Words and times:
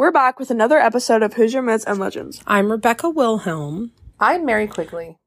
We're 0.00 0.10
back 0.10 0.38
with 0.38 0.50
another 0.50 0.78
episode 0.78 1.22
of 1.22 1.34
Hoosier 1.34 1.60
Myths 1.60 1.84
and 1.84 1.98
Legends. 1.98 2.42
I'm 2.46 2.72
Rebecca 2.72 3.10
Wilhelm. 3.10 3.92
I'm 4.18 4.46
Mary 4.46 4.66
Quigley. 4.66 5.18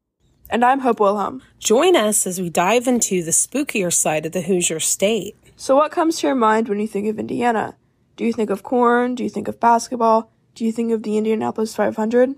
And 0.50 0.66
I'm 0.66 0.80
Hope 0.80 1.00
Wilhelm. 1.00 1.44
Join 1.60 1.96
us 1.96 2.26
as 2.26 2.42
we 2.42 2.50
dive 2.50 2.88
into 2.88 3.22
the 3.22 3.30
spookier 3.30 3.94
side 3.94 4.26
of 4.26 4.32
the 4.32 4.42
Hoosier 4.42 4.80
state. 4.80 5.36
So, 5.56 5.76
what 5.76 5.92
comes 5.92 6.18
to 6.18 6.26
your 6.26 6.36
mind 6.36 6.70
when 6.70 6.80
you 6.80 6.88
think 6.88 7.08
of 7.08 7.20
Indiana? 7.20 7.76
Do 8.16 8.26
you 8.26 8.34
think 8.34 8.50
of 8.50 8.64
corn? 8.64 9.14
Do 9.14 9.24
you 9.24 9.30
think 9.30 9.48
of 9.48 9.60
basketball? 9.60 10.32
Do 10.56 10.66
you 10.66 10.72
think 10.72 10.92
of 10.92 11.04
the 11.04 11.20
Indianapolis 11.20 11.76
500? 11.76 12.34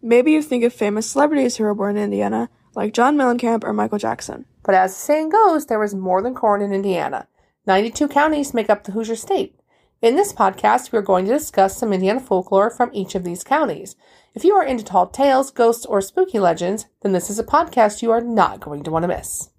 Maybe 0.00 0.30
you 0.30 0.42
think 0.42 0.62
of 0.62 0.72
famous 0.72 1.10
celebrities 1.10 1.56
who 1.56 1.64
were 1.64 1.74
born 1.74 1.96
in 1.96 2.04
Indiana, 2.04 2.50
like 2.76 2.94
John 2.94 3.16
Mellencamp 3.16 3.64
or 3.64 3.72
Michael 3.72 3.98
Jackson. 3.98 4.46
But 4.62 4.76
as 4.76 4.94
the 4.94 5.00
saying 5.00 5.30
goes, 5.30 5.66
there 5.66 5.80
was 5.80 5.92
more 5.92 6.22
than 6.22 6.36
corn 6.36 6.62
in 6.62 6.72
Indiana. 6.72 7.26
92 7.66 8.06
counties 8.06 8.54
make 8.54 8.70
up 8.70 8.84
the 8.84 8.92
Hoosier 8.92 9.16
state. 9.16 9.56
In 10.02 10.16
this 10.16 10.32
podcast, 10.32 10.92
we 10.92 10.98
are 10.98 11.02
going 11.02 11.26
to 11.26 11.32
discuss 11.32 11.76
some 11.76 11.92
Indiana 11.92 12.20
folklore 12.20 12.70
from 12.70 12.88
each 12.94 13.14
of 13.14 13.22
these 13.22 13.44
counties. 13.44 13.96
If 14.34 14.44
you 14.44 14.54
are 14.54 14.64
into 14.64 14.82
tall 14.82 15.08
tales, 15.08 15.50
ghosts, 15.50 15.84
or 15.84 16.00
spooky 16.00 16.38
legends, 16.38 16.86
then 17.02 17.12
this 17.12 17.28
is 17.28 17.38
a 17.38 17.44
podcast 17.44 18.00
you 18.00 18.10
are 18.10 18.22
not 18.22 18.60
going 18.60 18.82
to 18.84 18.90
want 18.90 19.02
to 19.02 19.08
miss. 19.08 19.50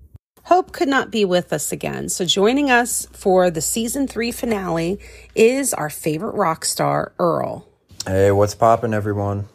Hope 0.46 0.72
could 0.72 0.88
not 0.88 1.12
be 1.12 1.24
with 1.26 1.54
us 1.54 1.72
again, 1.72 2.10
so 2.10 2.26
joining 2.26 2.72
us 2.72 3.06
for 3.12 3.52
the 3.52 3.62
season 3.62 4.08
three 4.08 4.32
finale 4.32 4.98
is 5.36 5.76
our 5.76 5.92
favorite 5.92 6.34
rock 6.34 6.66
star, 6.66 7.14
Earl. 7.20 7.68
Hey, 8.08 8.32
what's 8.32 8.56
poppin', 8.56 8.96
everyone? 8.96 9.48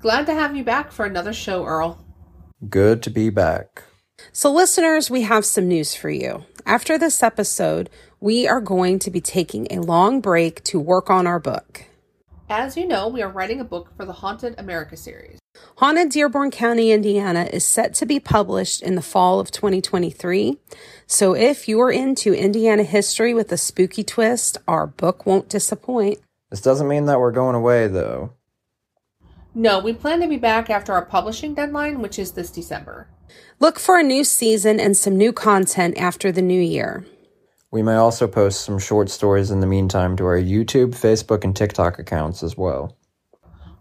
Glad 0.00 0.24
to 0.24 0.32
have 0.32 0.56
you 0.56 0.64
back 0.64 0.92
for 0.92 1.04
another 1.04 1.34
show, 1.34 1.66
Earl. 1.66 2.02
Good 2.70 3.02
to 3.02 3.10
be 3.10 3.28
back. 3.28 3.82
So, 4.32 4.52
listeners, 4.52 5.10
we 5.10 5.22
have 5.22 5.44
some 5.44 5.68
news 5.68 5.94
for 5.94 6.10
you. 6.10 6.44
After 6.66 6.98
this 6.98 7.22
episode, 7.22 7.90
we 8.20 8.46
are 8.46 8.60
going 8.60 8.98
to 9.00 9.10
be 9.10 9.20
taking 9.20 9.66
a 9.70 9.80
long 9.80 10.20
break 10.20 10.62
to 10.64 10.78
work 10.78 11.10
on 11.10 11.26
our 11.26 11.40
book. 11.40 11.84
As 12.48 12.76
you 12.76 12.86
know, 12.86 13.08
we 13.08 13.22
are 13.22 13.30
writing 13.30 13.60
a 13.60 13.64
book 13.64 13.92
for 13.96 14.04
the 14.04 14.12
Haunted 14.12 14.54
America 14.58 14.96
series. 14.96 15.38
Haunted 15.76 16.10
Dearborn 16.10 16.50
County, 16.50 16.90
Indiana 16.90 17.48
is 17.52 17.64
set 17.64 17.94
to 17.94 18.06
be 18.06 18.20
published 18.20 18.82
in 18.82 18.94
the 18.94 19.02
fall 19.02 19.40
of 19.40 19.50
2023. 19.50 20.58
So 21.06 21.34
if 21.34 21.68
you're 21.68 21.90
into 21.90 22.34
Indiana 22.34 22.82
history 22.82 23.34
with 23.34 23.50
a 23.52 23.56
spooky 23.56 24.04
twist, 24.04 24.58
our 24.66 24.86
book 24.86 25.26
won't 25.26 25.48
disappoint. 25.48 26.18
This 26.50 26.60
doesn't 26.60 26.88
mean 26.88 27.06
that 27.06 27.20
we're 27.20 27.32
going 27.32 27.54
away, 27.54 27.86
though. 27.86 28.32
No, 29.54 29.78
we 29.78 29.92
plan 29.92 30.20
to 30.20 30.28
be 30.28 30.36
back 30.36 30.70
after 30.70 30.92
our 30.92 31.04
publishing 31.04 31.54
deadline, 31.54 32.00
which 32.00 32.18
is 32.18 32.32
this 32.32 32.50
December. 32.50 33.08
Look 33.58 33.78
for 33.78 33.98
a 33.98 34.02
new 34.02 34.24
season 34.24 34.80
and 34.80 34.96
some 34.96 35.16
new 35.16 35.32
content 35.32 35.98
after 35.98 36.32
the 36.32 36.42
new 36.42 36.60
year. 36.60 37.04
We 37.70 37.82
may 37.82 37.94
also 37.94 38.26
post 38.26 38.62
some 38.62 38.78
short 38.78 39.10
stories 39.10 39.50
in 39.50 39.60
the 39.60 39.66
meantime 39.66 40.16
to 40.16 40.24
our 40.24 40.38
YouTube, 40.38 40.90
Facebook, 40.90 41.44
and 41.44 41.54
TikTok 41.54 41.98
accounts 41.98 42.42
as 42.42 42.56
well. 42.56 42.96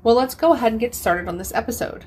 Well, 0.03 0.15
let's 0.15 0.35
go 0.35 0.53
ahead 0.53 0.73
and 0.73 0.79
get 0.79 0.93
started 0.93 1.27
on 1.27 1.37
this 1.37 1.53
episode. 1.53 2.05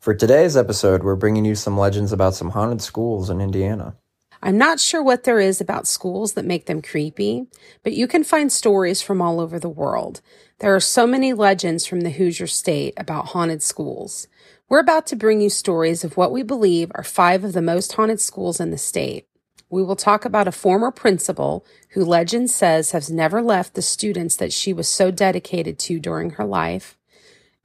For 0.00 0.14
today's 0.14 0.56
episode, 0.56 1.02
we're 1.02 1.16
bringing 1.16 1.44
you 1.44 1.54
some 1.54 1.78
legends 1.78 2.12
about 2.12 2.34
some 2.34 2.50
haunted 2.50 2.82
schools 2.82 3.30
in 3.30 3.40
Indiana. 3.40 3.96
I'm 4.42 4.56
not 4.56 4.78
sure 4.78 5.02
what 5.02 5.24
there 5.24 5.40
is 5.40 5.60
about 5.60 5.88
schools 5.88 6.34
that 6.34 6.44
make 6.44 6.66
them 6.66 6.80
creepy, 6.80 7.46
but 7.82 7.94
you 7.94 8.06
can 8.06 8.22
find 8.22 8.52
stories 8.52 9.02
from 9.02 9.20
all 9.20 9.40
over 9.40 9.58
the 9.58 9.68
world. 9.68 10.20
There 10.60 10.74
are 10.74 10.80
so 10.80 11.06
many 11.06 11.32
legends 11.32 11.86
from 11.86 12.02
the 12.02 12.10
Hoosier 12.10 12.46
state 12.46 12.94
about 12.96 13.26
haunted 13.28 13.62
schools. 13.62 14.28
We're 14.70 14.80
about 14.80 15.06
to 15.06 15.16
bring 15.16 15.40
you 15.40 15.48
stories 15.48 16.04
of 16.04 16.18
what 16.18 16.30
we 16.30 16.42
believe 16.42 16.92
are 16.94 17.02
five 17.02 17.42
of 17.42 17.54
the 17.54 17.62
most 17.62 17.94
haunted 17.94 18.20
schools 18.20 18.60
in 18.60 18.70
the 18.70 18.76
state. 18.76 19.26
We 19.70 19.82
will 19.82 19.96
talk 19.96 20.26
about 20.26 20.46
a 20.46 20.52
former 20.52 20.90
principal 20.90 21.64
who 21.90 22.04
legend 22.04 22.50
says 22.50 22.90
has 22.90 23.10
never 23.10 23.40
left 23.40 23.72
the 23.72 23.80
students 23.80 24.36
that 24.36 24.52
she 24.52 24.74
was 24.74 24.86
so 24.86 25.10
dedicated 25.10 25.78
to 25.80 25.98
during 25.98 26.30
her 26.32 26.44
life, 26.44 26.98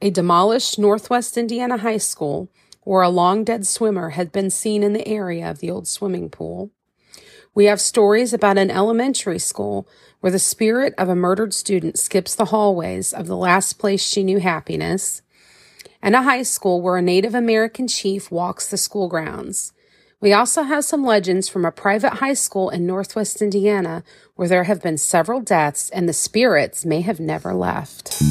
a 0.02 0.12
demolished 0.12 0.80
Northwest 0.80 1.38
Indiana 1.38 1.76
high 1.76 1.98
school 1.98 2.50
where 2.84 3.02
a 3.02 3.10
long 3.10 3.44
dead 3.44 3.68
swimmer 3.68 4.12
had 4.12 4.32
been 4.32 4.50
seen 4.50 4.82
in 4.82 4.94
the 4.94 5.08
area 5.08 5.52
of 5.52 5.60
the 5.60 5.70
old 5.70 5.90
swimming 5.90 6.30
pool. 6.30 6.72
We 7.54 7.66
have 7.66 7.82
stories 7.82 8.34
about 8.34 8.58
an 8.58 8.72
elementary 8.72 9.40
school 9.40 9.90
where 10.22 10.32
the 10.32 10.40
spirit 10.40 10.94
of 10.98 11.10
a 11.10 11.16
murdered 11.16 11.54
student 11.54 12.00
skips 12.00 12.34
the 12.34 12.46
hallways 12.46 13.12
of 13.12 13.28
the 13.28 13.38
last 13.38 13.74
place 13.74 14.02
she 14.02 14.24
knew 14.24 14.40
happiness, 14.40 15.22
and 16.04 16.16
a 16.16 16.22
high 16.22 16.44
school 16.44 16.82
where 16.82 16.98
a 16.98 17.02
Native 17.02 17.34
American 17.34 17.88
chief 17.88 18.30
walks 18.30 18.68
the 18.68 18.78
school 18.78 19.08
grounds. 19.08 19.72
We 20.20 20.34
also 20.34 20.64
have 20.64 20.86
some 20.86 21.04
legends 21.04 21.50
from 21.50 21.66
a 21.66 21.72
private 21.72 22.16
high 22.16 22.34
school 22.34 22.70
in 22.70 22.86
northwest 22.86 23.42
Indiana 23.42 24.04
where 24.36 24.48
there 24.48 24.66
have 24.66 24.82
been 24.82 24.98
several 24.98 25.40
deaths 25.40 25.90
and 25.90 26.08
the 26.08 26.14
spirits 26.14 26.86
may 26.86 27.02
have 27.02 27.20
never 27.20 27.54
left. 27.54 28.22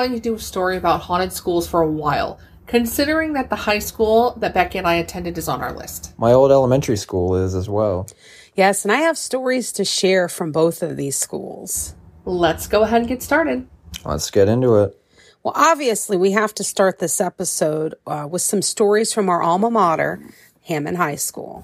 Wanting 0.00 0.16
to 0.16 0.20
do 0.22 0.34
a 0.34 0.38
story 0.38 0.78
about 0.78 1.02
haunted 1.02 1.30
schools 1.30 1.68
for 1.68 1.82
a 1.82 1.86
while, 1.86 2.40
considering 2.66 3.34
that 3.34 3.50
the 3.50 3.56
high 3.56 3.78
school 3.78 4.34
that 4.38 4.54
Becky 4.54 4.78
and 4.78 4.86
I 4.86 4.94
attended 4.94 5.36
is 5.36 5.46
on 5.46 5.60
our 5.60 5.74
list. 5.74 6.14
My 6.16 6.32
old 6.32 6.50
elementary 6.50 6.96
school 6.96 7.36
is 7.36 7.54
as 7.54 7.68
well. 7.68 8.06
Yes, 8.54 8.82
and 8.82 8.92
I 8.92 9.00
have 9.00 9.18
stories 9.18 9.72
to 9.72 9.84
share 9.84 10.26
from 10.30 10.52
both 10.52 10.82
of 10.82 10.96
these 10.96 11.18
schools. 11.18 11.94
Let's 12.24 12.66
go 12.66 12.82
ahead 12.82 13.02
and 13.02 13.08
get 13.08 13.22
started. 13.22 13.68
Let's 14.02 14.30
get 14.30 14.48
into 14.48 14.76
it. 14.76 14.98
Well, 15.42 15.52
obviously, 15.54 16.16
we 16.16 16.30
have 16.30 16.54
to 16.54 16.64
start 16.64 16.98
this 16.98 17.20
episode 17.20 17.94
uh, 18.06 18.26
with 18.30 18.40
some 18.40 18.62
stories 18.62 19.12
from 19.12 19.28
our 19.28 19.42
alma 19.42 19.70
mater, 19.70 20.18
Hammond 20.62 20.96
High 20.96 21.16
School. 21.16 21.62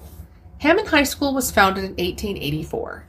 Hammond 0.59 0.89
High 0.89 1.05
School 1.05 1.33
was 1.33 1.49
founded 1.49 1.85
in 1.85 1.89
1884. 1.91 3.03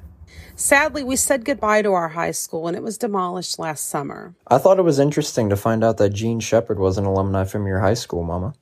Sadly, 0.59 1.05
we 1.05 1.15
said 1.15 1.45
goodbye 1.45 1.83
to 1.83 1.93
our 1.93 2.09
high 2.09 2.33
school 2.33 2.67
and 2.67 2.77
it 2.77 2.83
was 2.83 2.99
demolished 2.99 3.61
last 3.61 3.89
summer. 3.89 4.35
I 4.49 4.59
thought 4.59 4.81
it 4.81 4.83
was 4.83 4.99
interesting 4.99 5.49
to 5.51 5.57
find 5.57 5.85
out 5.85 5.99
that 5.99 6.11
Jean 6.11 6.41
Shepherd 6.41 6.81
was 6.81 6.99
an 6.99 7.05
alumni 7.05 7.45
from 7.45 7.69
your 7.69 7.79
high 7.79 7.95
school, 7.95 8.25
Mama. 8.25 8.55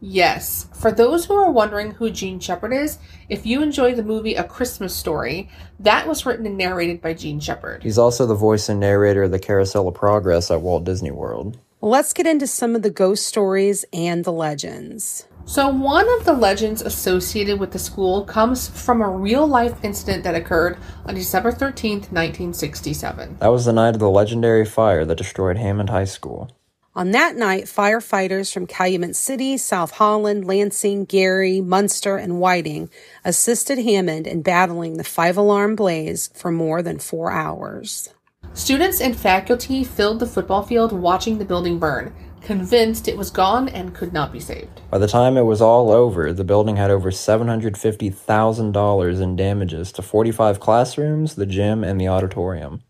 Yes. 0.00 0.66
For 0.74 0.90
those 0.90 1.26
who 1.26 1.34
are 1.34 1.52
wondering 1.52 1.92
who 1.92 2.10
Jean 2.10 2.40
Shepherd 2.40 2.72
is, 2.72 2.98
if 3.28 3.46
you 3.46 3.62
enjoy 3.62 3.94
the 3.94 4.02
movie 4.02 4.34
A 4.34 4.42
Christmas 4.42 4.96
Story, 4.96 5.48
that 5.78 6.08
was 6.08 6.26
written 6.26 6.44
and 6.44 6.58
narrated 6.58 7.00
by 7.00 7.14
Jean 7.14 7.38
Shepherd. 7.38 7.84
He's 7.84 7.98
also 7.98 8.26
the 8.26 8.34
voice 8.34 8.68
and 8.68 8.80
narrator 8.80 9.22
of 9.22 9.30
the 9.30 9.38
Carousel 9.38 9.86
of 9.86 9.94
Progress 9.94 10.50
at 10.50 10.60
Walt 10.60 10.82
Disney 10.82 11.12
World. 11.12 11.56
Let's 11.80 12.12
get 12.12 12.26
into 12.26 12.48
some 12.48 12.74
of 12.74 12.82
the 12.82 12.90
ghost 12.90 13.26
stories 13.26 13.84
and 13.92 14.24
the 14.24 14.32
legends. 14.32 15.28
So, 15.46 15.68
one 15.68 16.08
of 16.18 16.24
the 16.24 16.32
legends 16.32 16.80
associated 16.80 17.60
with 17.60 17.72
the 17.72 17.78
school 17.78 18.24
comes 18.24 18.68
from 18.68 19.02
a 19.02 19.10
real 19.10 19.46
life 19.46 19.76
incident 19.82 20.24
that 20.24 20.34
occurred 20.34 20.78
on 21.04 21.14
December 21.14 21.52
13th, 21.52 22.10
1967. 22.10 23.36
That 23.40 23.48
was 23.48 23.66
the 23.66 23.72
night 23.74 23.94
of 23.94 24.00
the 24.00 24.08
legendary 24.08 24.64
fire 24.64 25.04
that 25.04 25.18
destroyed 25.18 25.58
Hammond 25.58 25.90
High 25.90 26.06
School. 26.06 26.50
On 26.96 27.10
that 27.10 27.36
night, 27.36 27.64
firefighters 27.64 28.54
from 28.54 28.66
Calumet 28.66 29.16
City, 29.16 29.58
South 29.58 29.90
Holland, 29.90 30.46
Lansing, 30.46 31.04
Gary, 31.04 31.60
Munster, 31.60 32.16
and 32.16 32.40
Whiting 32.40 32.88
assisted 33.22 33.78
Hammond 33.78 34.26
in 34.26 34.40
battling 34.40 34.96
the 34.96 35.04
five 35.04 35.36
alarm 35.36 35.76
blaze 35.76 36.30
for 36.34 36.50
more 36.50 36.80
than 36.80 36.98
four 36.98 37.30
hours. 37.30 38.14
Students 38.52 39.00
and 39.00 39.16
faculty 39.16 39.82
filled 39.82 40.20
the 40.20 40.26
football 40.26 40.62
field 40.62 40.92
watching 40.92 41.38
the 41.38 41.44
building 41.44 41.80
burn. 41.80 42.14
Convinced 42.44 43.08
it 43.08 43.16
was 43.16 43.30
gone 43.30 43.68
and 43.68 43.94
could 43.94 44.12
not 44.12 44.32
be 44.32 44.38
saved. 44.38 44.80
By 44.90 44.98
the 44.98 45.08
time 45.08 45.36
it 45.36 45.42
was 45.42 45.60
all 45.60 45.90
over, 45.90 46.32
the 46.32 46.44
building 46.44 46.76
had 46.76 46.90
over 46.90 47.10
$750,000 47.10 49.20
in 49.20 49.36
damages 49.36 49.90
to 49.92 50.02
45 50.02 50.60
classrooms, 50.60 51.34
the 51.34 51.46
gym, 51.46 51.82
and 51.82 52.00
the 52.00 52.08
auditorium. 52.08 52.82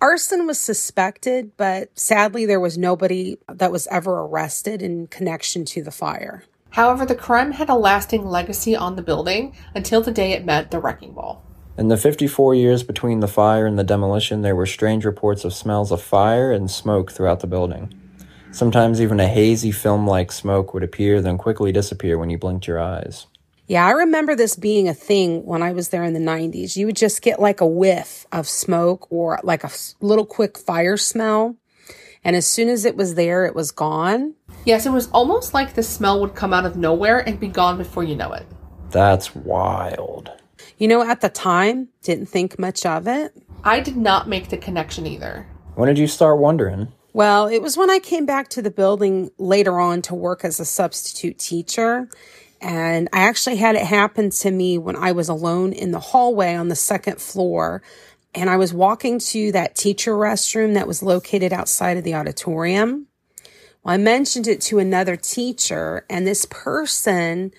Arson 0.00 0.46
was 0.46 0.58
suspected, 0.58 1.56
but 1.56 1.98
sadly, 1.98 2.46
there 2.46 2.60
was 2.60 2.76
nobody 2.76 3.38
that 3.48 3.72
was 3.72 3.86
ever 3.86 4.20
arrested 4.20 4.82
in 4.82 5.06
connection 5.06 5.64
to 5.64 5.82
the 5.82 5.90
fire. 5.90 6.44
However, 6.70 7.06
the 7.06 7.14
crime 7.14 7.52
had 7.52 7.68
a 7.68 7.74
lasting 7.74 8.26
legacy 8.26 8.74
on 8.74 8.96
the 8.96 9.02
building 9.02 9.54
until 9.74 10.02
the 10.02 10.10
day 10.10 10.32
it 10.32 10.44
met 10.44 10.70
the 10.70 10.80
wrecking 10.80 11.12
ball. 11.12 11.44
In 11.78 11.88
the 11.88 11.96
54 11.96 12.54
years 12.54 12.82
between 12.82 13.20
the 13.20 13.28
fire 13.28 13.66
and 13.66 13.78
the 13.78 13.84
demolition, 13.84 14.42
there 14.42 14.54
were 14.54 14.66
strange 14.66 15.04
reports 15.04 15.44
of 15.44 15.54
smells 15.54 15.90
of 15.90 16.02
fire 16.02 16.52
and 16.52 16.70
smoke 16.70 17.10
throughout 17.10 17.40
the 17.40 17.46
building. 17.46 17.92
Sometimes 18.54 19.00
even 19.00 19.18
a 19.18 19.26
hazy 19.26 19.72
film 19.72 20.06
like 20.06 20.30
smoke 20.30 20.74
would 20.74 20.84
appear, 20.84 21.20
then 21.20 21.38
quickly 21.38 21.72
disappear 21.72 22.16
when 22.16 22.30
you 22.30 22.38
blinked 22.38 22.68
your 22.68 22.78
eyes. 22.78 23.26
Yeah, 23.66 23.84
I 23.84 23.90
remember 23.90 24.36
this 24.36 24.54
being 24.54 24.86
a 24.86 24.94
thing 24.94 25.44
when 25.44 25.60
I 25.60 25.72
was 25.72 25.88
there 25.88 26.04
in 26.04 26.12
the 26.12 26.20
90s. 26.20 26.76
You 26.76 26.86
would 26.86 26.94
just 26.94 27.20
get 27.20 27.40
like 27.40 27.60
a 27.60 27.66
whiff 27.66 28.26
of 28.30 28.48
smoke 28.48 29.10
or 29.10 29.40
like 29.42 29.64
a 29.64 29.72
little 30.00 30.24
quick 30.24 30.56
fire 30.56 30.96
smell. 30.96 31.56
And 32.22 32.36
as 32.36 32.46
soon 32.46 32.68
as 32.68 32.84
it 32.84 32.94
was 32.94 33.16
there, 33.16 33.44
it 33.44 33.56
was 33.56 33.72
gone. 33.72 34.34
Yes, 34.64 34.86
it 34.86 34.92
was 34.92 35.10
almost 35.10 35.52
like 35.52 35.74
the 35.74 35.82
smell 35.82 36.20
would 36.20 36.36
come 36.36 36.52
out 36.52 36.64
of 36.64 36.76
nowhere 36.76 37.26
and 37.28 37.40
be 37.40 37.48
gone 37.48 37.76
before 37.76 38.04
you 38.04 38.14
know 38.14 38.32
it. 38.34 38.46
That's 38.90 39.34
wild. 39.34 40.30
You 40.78 40.86
know, 40.86 41.02
at 41.02 41.22
the 41.22 41.28
time, 41.28 41.88
didn't 42.04 42.26
think 42.26 42.56
much 42.56 42.86
of 42.86 43.08
it. 43.08 43.34
I 43.64 43.80
did 43.80 43.96
not 43.96 44.28
make 44.28 44.50
the 44.50 44.58
connection 44.58 45.08
either. 45.08 45.44
When 45.74 45.88
did 45.88 45.98
you 45.98 46.06
start 46.06 46.38
wondering? 46.38 46.92
Well, 47.14 47.46
it 47.46 47.62
was 47.62 47.76
when 47.76 47.90
I 47.90 48.00
came 48.00 48.26
back 48.26 48.48
to 48.48 48.60
the 48.60 48.72
building 48.72 49.30
later 49.38 49.78
on 49.78 50.02
to 50.02 50.16
work 50.16 50.44
as 50.44 50.58
a 50.58 50.64
substitute 50.64 51.38
teacher. 51.38 52.08
And 52.60 53.08
I 53.12 53.20
actually 53.20 53.54
had 53.54 53.76
it 53.76 53.86
happen 53.86 54.30
to 54.30 54.50
me 54.50 54.78
when 54.78 54.96
I 54.96 55.12
was 55.12 55.28
alone 55.28 55.72
in 55.72 55.92
the 55.92 56.00
hallway 56.00 56.56
on 56.56 56.68
the 56.68 56.74
second 56.74 57.20
floor. 57.20 57.82
And 58.34 58.50
I 58.50 58.56
was 58.56 58.74
walking 58.74 59.20
to 59.20 59.52
that 59.52 59.76
teacher 59.76 60.14
restroom 60.14 60.74
that 60.74 60.88
was 60.88 61.04
located 61.04 61.52
outside 61.52 61.96
of 61.96 62.02
the 62.02 62.14
auditorium. 62.14 63.06
Well, 63.84 63.94
I 63.94 63.96
mentioned 63.96 64.48
it 64.48 64.60
to 64.62 64.80
another 64.80 65.14
teacher, 65.14 66.04
and 66.10 66.26
this 66.26 66.46
person 66.46 67.52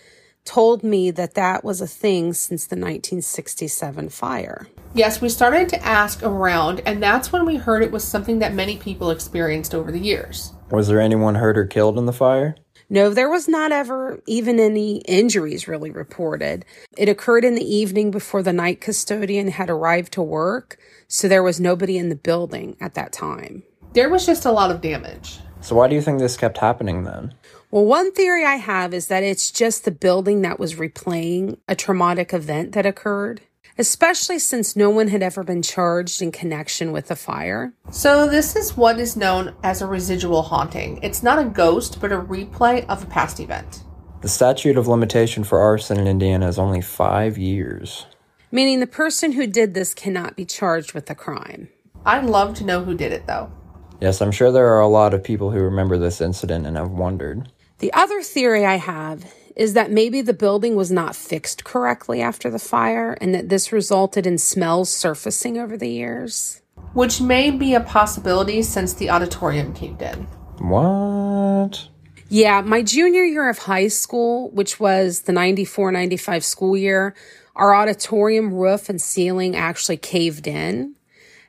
told 0.45 0.83
me 0.83 1.12
that 1.12 1.33
that 1.33 1.63
was 1.63 1.81
a 1.81 1.88
thing 1.88 2.33
since 2.33 2.65
the 2.65 2.75
1967 2.75 4.09
fire. 4.09 4.68
Yes, 4.94 5.19
we 5.19 5.27
started 5.27 5.68
to 5.69 5.83
ask 5.83 6.24
around, 6.24 6.81
and 6.86 7.03
that's 7.03 7.31
when 7.31 7.45
we 7.45 7.57
heard 7.57 7.83
it 7.83 7.92
was 7.92 8.03
something 8.03 8.39
that 8.39 8.53
many 8.53 8.77
people 8.77 9.09
experienced 9.09 9.75
over 9.75 9.92
the 9.92 10.00
years. 10.00 10.53
Was 10.71 10.88
there 10.88 11.01
anyone 11.01 11.36
hurt 11.36 11.57
or 11.57 11.65
killed 11.65 11.97
in 11.97 12.06
the 12.06 12.13
fire? 12.13 12.56
No, 12.89 13.09
there 13.09 13.30
was 13.30 13.47
not 13.47 13.71
ever 13.71 14.21
even 14.27 14.59
any 14.59 14.97
injuries 15.00 15.68
really 15.68 15.89
reported. 15.89 16.65
It 16.95 17.09
occurred 17.09 17.44
in 17.44 17.56
the 17.56 17.75
evening 17.75 18.12
before 18.12 18.44
the 18.44 18.53
night 18.53 18.80
custodian 18.80 19.47
had 19.47 19.71
arrived 19.71 20.13
to 20.13 20.21
work, 20.21 20.77
so 21.07 21.27
there 21.27 21.44
was 21.44 21.59
nobody 21.59 21.97
in 21.97 22.09
the 22.09 22.15
building 22.15 22.77
at 22.80 22.94
that 22.94 23.12
time. 23.12 23.63
There 23.94 24.09
was 24.09 24.25
just 24.25 24.45
a 24.45 24.51
lot 24.51 24.69
of 24.69 24.81
damage. 24.81 25.39
So, 25.62 25.75
why 25.75 25.88
do 25.88 25.95
you 25.95 26.01
think 26.01 26.19
this 26.19 26.38
kept 26.38 26.59
happening 26.59 27.06
then? 27.06 27.33
Well, 27.71 27.85
one 27.85 28.12
theory 28.12 28.45
I 28.45 28.56
have 28.56 28.94
is 28.94 29.07
that 29.07 29.23
it's 29.23 29.51
just 29.51 29.85
the 29.85 29.91
building 29.91 30.41
that 30.44 30.59
was 30.59 30.75
replaying 30.75 31.57
a 31.67 31.75
traumatic 31.75 32.33
event 32.33 32.73
that 32.73 32.85
occurred 32.85 33.41
especially 33.77 34.39
since 34.39 34.75
no 34.75 34.89
one 34.89 35.09
had 35.09 35.21
ever 35.21 35.44
been 35.44 35.62
charged 35.62 36.21
in 36.21 36.31
connection 36.31 36.91
with 36.91 37.07
the 37.07 37.15
fire. 37.15 37.73
So, 37.91 38.27
this 38.27 38.56
is 38.56 38.77
what 38.77 39.00
is 39.00 39.15
known 39.15 39.56
as 39.63 39.81
a 39.81 39.88
residual 39.88 40.44
haunting. 40.44 41.00
It's 41.03 41.23
not 41.23 41.39
a 41.39 41.45
ghost, 41.45 42.00
but 42.00 42.12
a 42.12 42.17
replay 42.17 42.85
of 42.88 43.03
a 43.03 43.07
past 43.07 43.39
event. 43.39 43.83
The 44.21 44.29
statute 44.29 44.77
of 44.77 44.88
limitation 44.88 45.44
for 45.44 45.59
arson 45.59 46.00
in 46.00 46.07
Indiana 46.07 46.47
is 46.47 46.57
only 46.57 46.81
five 46.81 47.38
years. 47.38 48.06
Meaning 48.51 48.79
the 48.79 48.88
person 48.88 49.33
who 49.33 49.45
did 49.45 49.73
this 49.73 49.94
cannot 49.94 50.35
be 50.35 50.45
charged 50.45 50.94
with 50.94 51.07
the 51.07 51.15
crime. 51.15 51.69
I'd 52.06 52.25
love 52.25 52.56
to 52.56 52.63
know 52.63 52.83
who 52.83 52.95
did 52.95 53.11
it, 53.11 53.27
though. 53.27 53.51
Yes, 54.00 54.21
I'm 54.21 54.31
sure 54.31 54.51
there 54.51 54.73
are 54.73 54.81
a 54.81 54.88
lot 54.88 55.13
of 55.13 55.23
people 55.23 55.51
who 55.51 55.59
remember 55.59 55.97
this 55.97 56.21
incident 56.21 56.65
and 56.65 56.77
have 56.77 56.91
wondered. 56.91 57.51
The 57.80 57.92
other 57.94 58.22
theory 58.22 58.66
I 58.66 58.75
have 58.75 59.33
is 59.56 59.74
that 59.74 59.92
maybe 59.92 60.22
the 60.22 60.33
building 60.33 60.75
was 60.75 60.92
not 60.92 61.16
fixed 61.16 61.63
correctly 61.63 62.22
after 62.22 62.50
the 62.50 62.60
fire 62.60 63.18
and 63.19 63.33
that 63.36 63.50
this 63.50 63.72
resulted 63.72 64.25
in 64.25 64.38
smells 64.38 64.89
surfacing 64.89 65.57
over 65.57 65.77
the 65.77 65.89
years. 65.89 66.62
Which 66.94 67.19
may 67.19 67.51
be 67.51 67.74
a 67.74 67.81
possibility 67.81 68.62
since 68.62 68.94
the 68.94 69.10
auditorium 69.10 69.74
caved 69.74 70.01
in. 70.01 70.24
What? 70.60 71.89
Yeah, 72.30 72.62
my 72.62 72.81
junior 72.81 73.24
year 73.24 73.50
of 73.50 73.60
high 73.60 73.89
school, 73.89 74.50
which 74.51 74.80
was 74.80 75.21
the 75.21 75.33
94 75.33 75.92
95 75.92 76.44
school 76.44 76.78
year, 76.78 77.13
our 77.56 77.75
auditorium 77.75 78.54
roof 78.54 78.89
and 78.89 79.01
ceiling 79.01 79.56
actually 79.56 79.98
caved 79.98 80.48
in. 80.48 80.95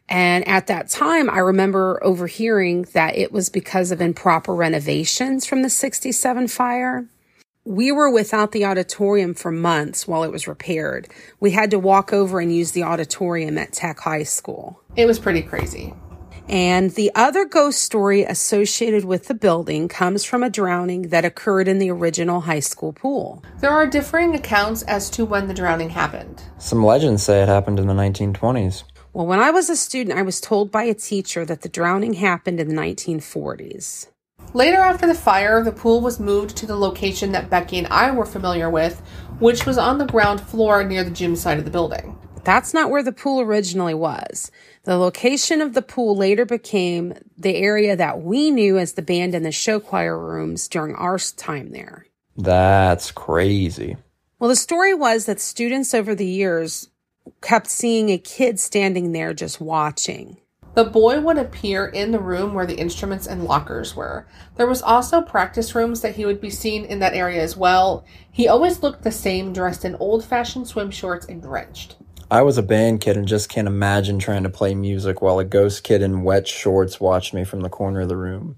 And 0.08 0.46
at 0.46 0.68
that 0.68 0.88
time, 0.88 1.28
I 1.28 1.38
remember 1.38 1.98
overhearing 2.02 2.82
that 2.92 3.16
it 3.16 3.32
was 3.32 3.48
because 3.48 3.90
of 3.90 4.00
improper 4.00 4.54
renovations 4.54 5.46
from 5.46 5.62
the 5.62 5.70
67 5.70 6.48
fire 6.48 7.06
we 7.66 7.90
were 7.90 8.08
without 8.08 8.52
the 8.52 8.64
auditorium 8.64 9.34
for 9.34 9.50
months 9.50 10.06
while 10.06 10.22
it 10.22 10.30
was 10.30 10.46
repaired. 10.46 11.08
We 11.40 11.50
had 11.50 11.72
to 11.72 11.80
walk 11.80 12.12
over 12.12 12.38
and 12.38 12.54
use 12.54 12.70
the 12.70 12.84
auditorium 12.84 13.58
at 13.58 13.72
Tech 13.72 13.98
High 13.98 14.22
School. 14.22 14.80
It 14.94 15.06
was 15.06 15.18
pretty 15.18 15.42
crazy. 15.42 15.92
And 16.48 16.92
the 16.92 17.10
other 17.16 17.44
ghost 17.44 17.82
story 17.82 18.22
associated 18.22 19.04
with 19.04 19.26
the 19.26 19.34
building 19.34 19.88
comes 19.88 20.22
from 20.22 20.44
a 20.44 20.50
drowning 20.50 21.08
that 21.08 21.24
occurred 21.24 21.66
in 21.66 21.80
the 21.80 21.90
original 21.90 22.42
high 22.42 22.60
school 22.60 22.92
pool. 22.92 23.42
There 23.58 23.72
are 23.72 23.84
differing 23.84 24.36
accounts 24.36 24.84
as 24.84 25.10
to 25.10 25.24
when 25.24 25.48
the 25.48 25.54
drowning 25.54 25.90
happened. 25.90 26.44
Some 26.58 26.84
legends 26.84 27.24
say 27.24 27.42
it 27.42 27.48
happened 27.48 27.80
in 27.80 27.88
the 27.88 27.94
1920s. 27.94 28.84
Well, 29.16 29.26
when 29.26 29.40
I 29.40 29.50
was 29.50 29.70
a 29.70 29.76
student, 29.76 30.18
I 30.18 30.20
was 30.20 30.42
told 30.42 30.70
by 30.70 30.82
a 30.82 30.92
teacher 30.92 31.46
that 31.46 31.62
the 31.62 31.70
drowning 31.70 32.12
happened 32.12 32.60
in 32.60 32.68
the 32.68 32.74
1940s. 32.74 34.08
Later, 34.52 34.76
after 34.76 35.06
the 35.06 35.14
fire, 35.14 35.64
the 35.64 35.72
pool 35.72 36.02
was 36.02 36.20
moved 36.20 36.54
to 36.58 36.66
the 36.66 36.76
location 36.76 37.32
that 37.32 37.48
Becky 37.48 37.78
and 37.78 37.86
I 37.86 38.10
were 38.10 38.26
familiar 38.26 38.68
with, 38.68 39.00
which 39.38 39.64
was 39.64 39.78
on 39.78 39.96
the 39.96 40.04
ground 40.04 40.42
floor 40.42 40.84
near 40.84 41.02
the 41.02 41.10
gym 41.10 41.34
side 41.34 41.56
of 41.56 41.64
the 41.64 41.70
building. 41.70 42.18
That's 42.44 42.74
not 42.74 42.90
where 42.90 43.02
the 43.02 43.10
pool 43.10 43.40
originally 43.40 43.94
was. 43.94 44.50
The 44.82 44.98
location 44.98 45.62
of 45.62 45.72
the 45.72 45.80
pool 45.80 46.14
later 46.14 46.44
became 46.44 47.14
the 47.38 47.56
area 47.56 47.96
that 47.96 48.20
we 48.20 48.50
knew 48.50 48.76
as 48.76 48.92
the 48.92 49.00
band 49.00 49.34
and 49.34 49.46
the 49.46 49.50
show 49.50 49.80
choir 49.80 50.18
rooms 50.18 50.68
during 50.68 50.94
our 50.94 51.18
time 51.18 51.70
there. 51.70 52.04
That's 52.36 53.12
crazy. 53.12 53.96
Well, 54.38 54.50
the 54.50 54.56
story 54.56 54.92
was 54.92 55.24
that 55.24 55.40
students 55.40 55.94
over 55.94 56.14
the 56.14 56.26
years 56.26 56.90
kept 57.40 57.68
seeing 57.68 58.10
a 58.10 58.18
kid 58.18 58.58
standing 58.60 59.12
there 59.12 59.34
just 59.34 59.60
watching. 59.60 60.38
The 60.74 60.84
boy 60.84 61.20
would 61.20 61.38
appear 61.38 61.86
in 61.86 62.10
the 62.10 62.18
room 62.18 62.52
where 62.52 62.66
the 62.66 62.78
instruments 62.78 63.26
and 63.26 63.44
lockers 63.44 63.96
were. 63.96 64.26
There 64.56 64.66
was 64.66 64.82
also 64.82 65.22
practice 65.22 65.74
rooms 65.74 66.02
that 66.02 66.16
he 66.16 66.26
would 66.26 66.38
be 66.38 66.50
seen 66.50 66.84
in 66.84 66.98
that 66.98 67.14
area 67.14 67.42
as 67.42 67.56
well. 67.56 68.04
He 68.30 68.46
always 68.46 68.82
looked 68.82 69.02
the 69.02 69.10
same, 69.10 69.54
dressed 69.54 69.86
in 69.86 69.94
old 69.96 70.22
fashioned 70.22 70.68
swim 70.68 70.90
shorts 70.90 71.24
and 71.24 71.40
drenched. 71.40 71.96
I 72.30 72.42
was 72.42 72.58
a 72.58 72.62
band 72.62 73.00
kid 73.00 73.16
and 73.16 73.26
just 73.26 73.48
can't 73.48 73.66
imagine 73.68 74.18
trying 74.18 74.42
to 74.42 74.50
play 74.50 74.74
music 74.74 75.22
while 75.22 75.38
a 75.38 75.44
ghost 75.44 75.82
kid 75.82 76.02
in 76.02 76.24
wet 76.24 76.46
shorts 76.46 77.00
watched 77.00 77.32
me 77.32 77.44
from 77.44 77.60
the 77.60 77.70
corner 77.70 78.02
of 78.02 78.10
the 78.10 78.16
room. 78.16 78.56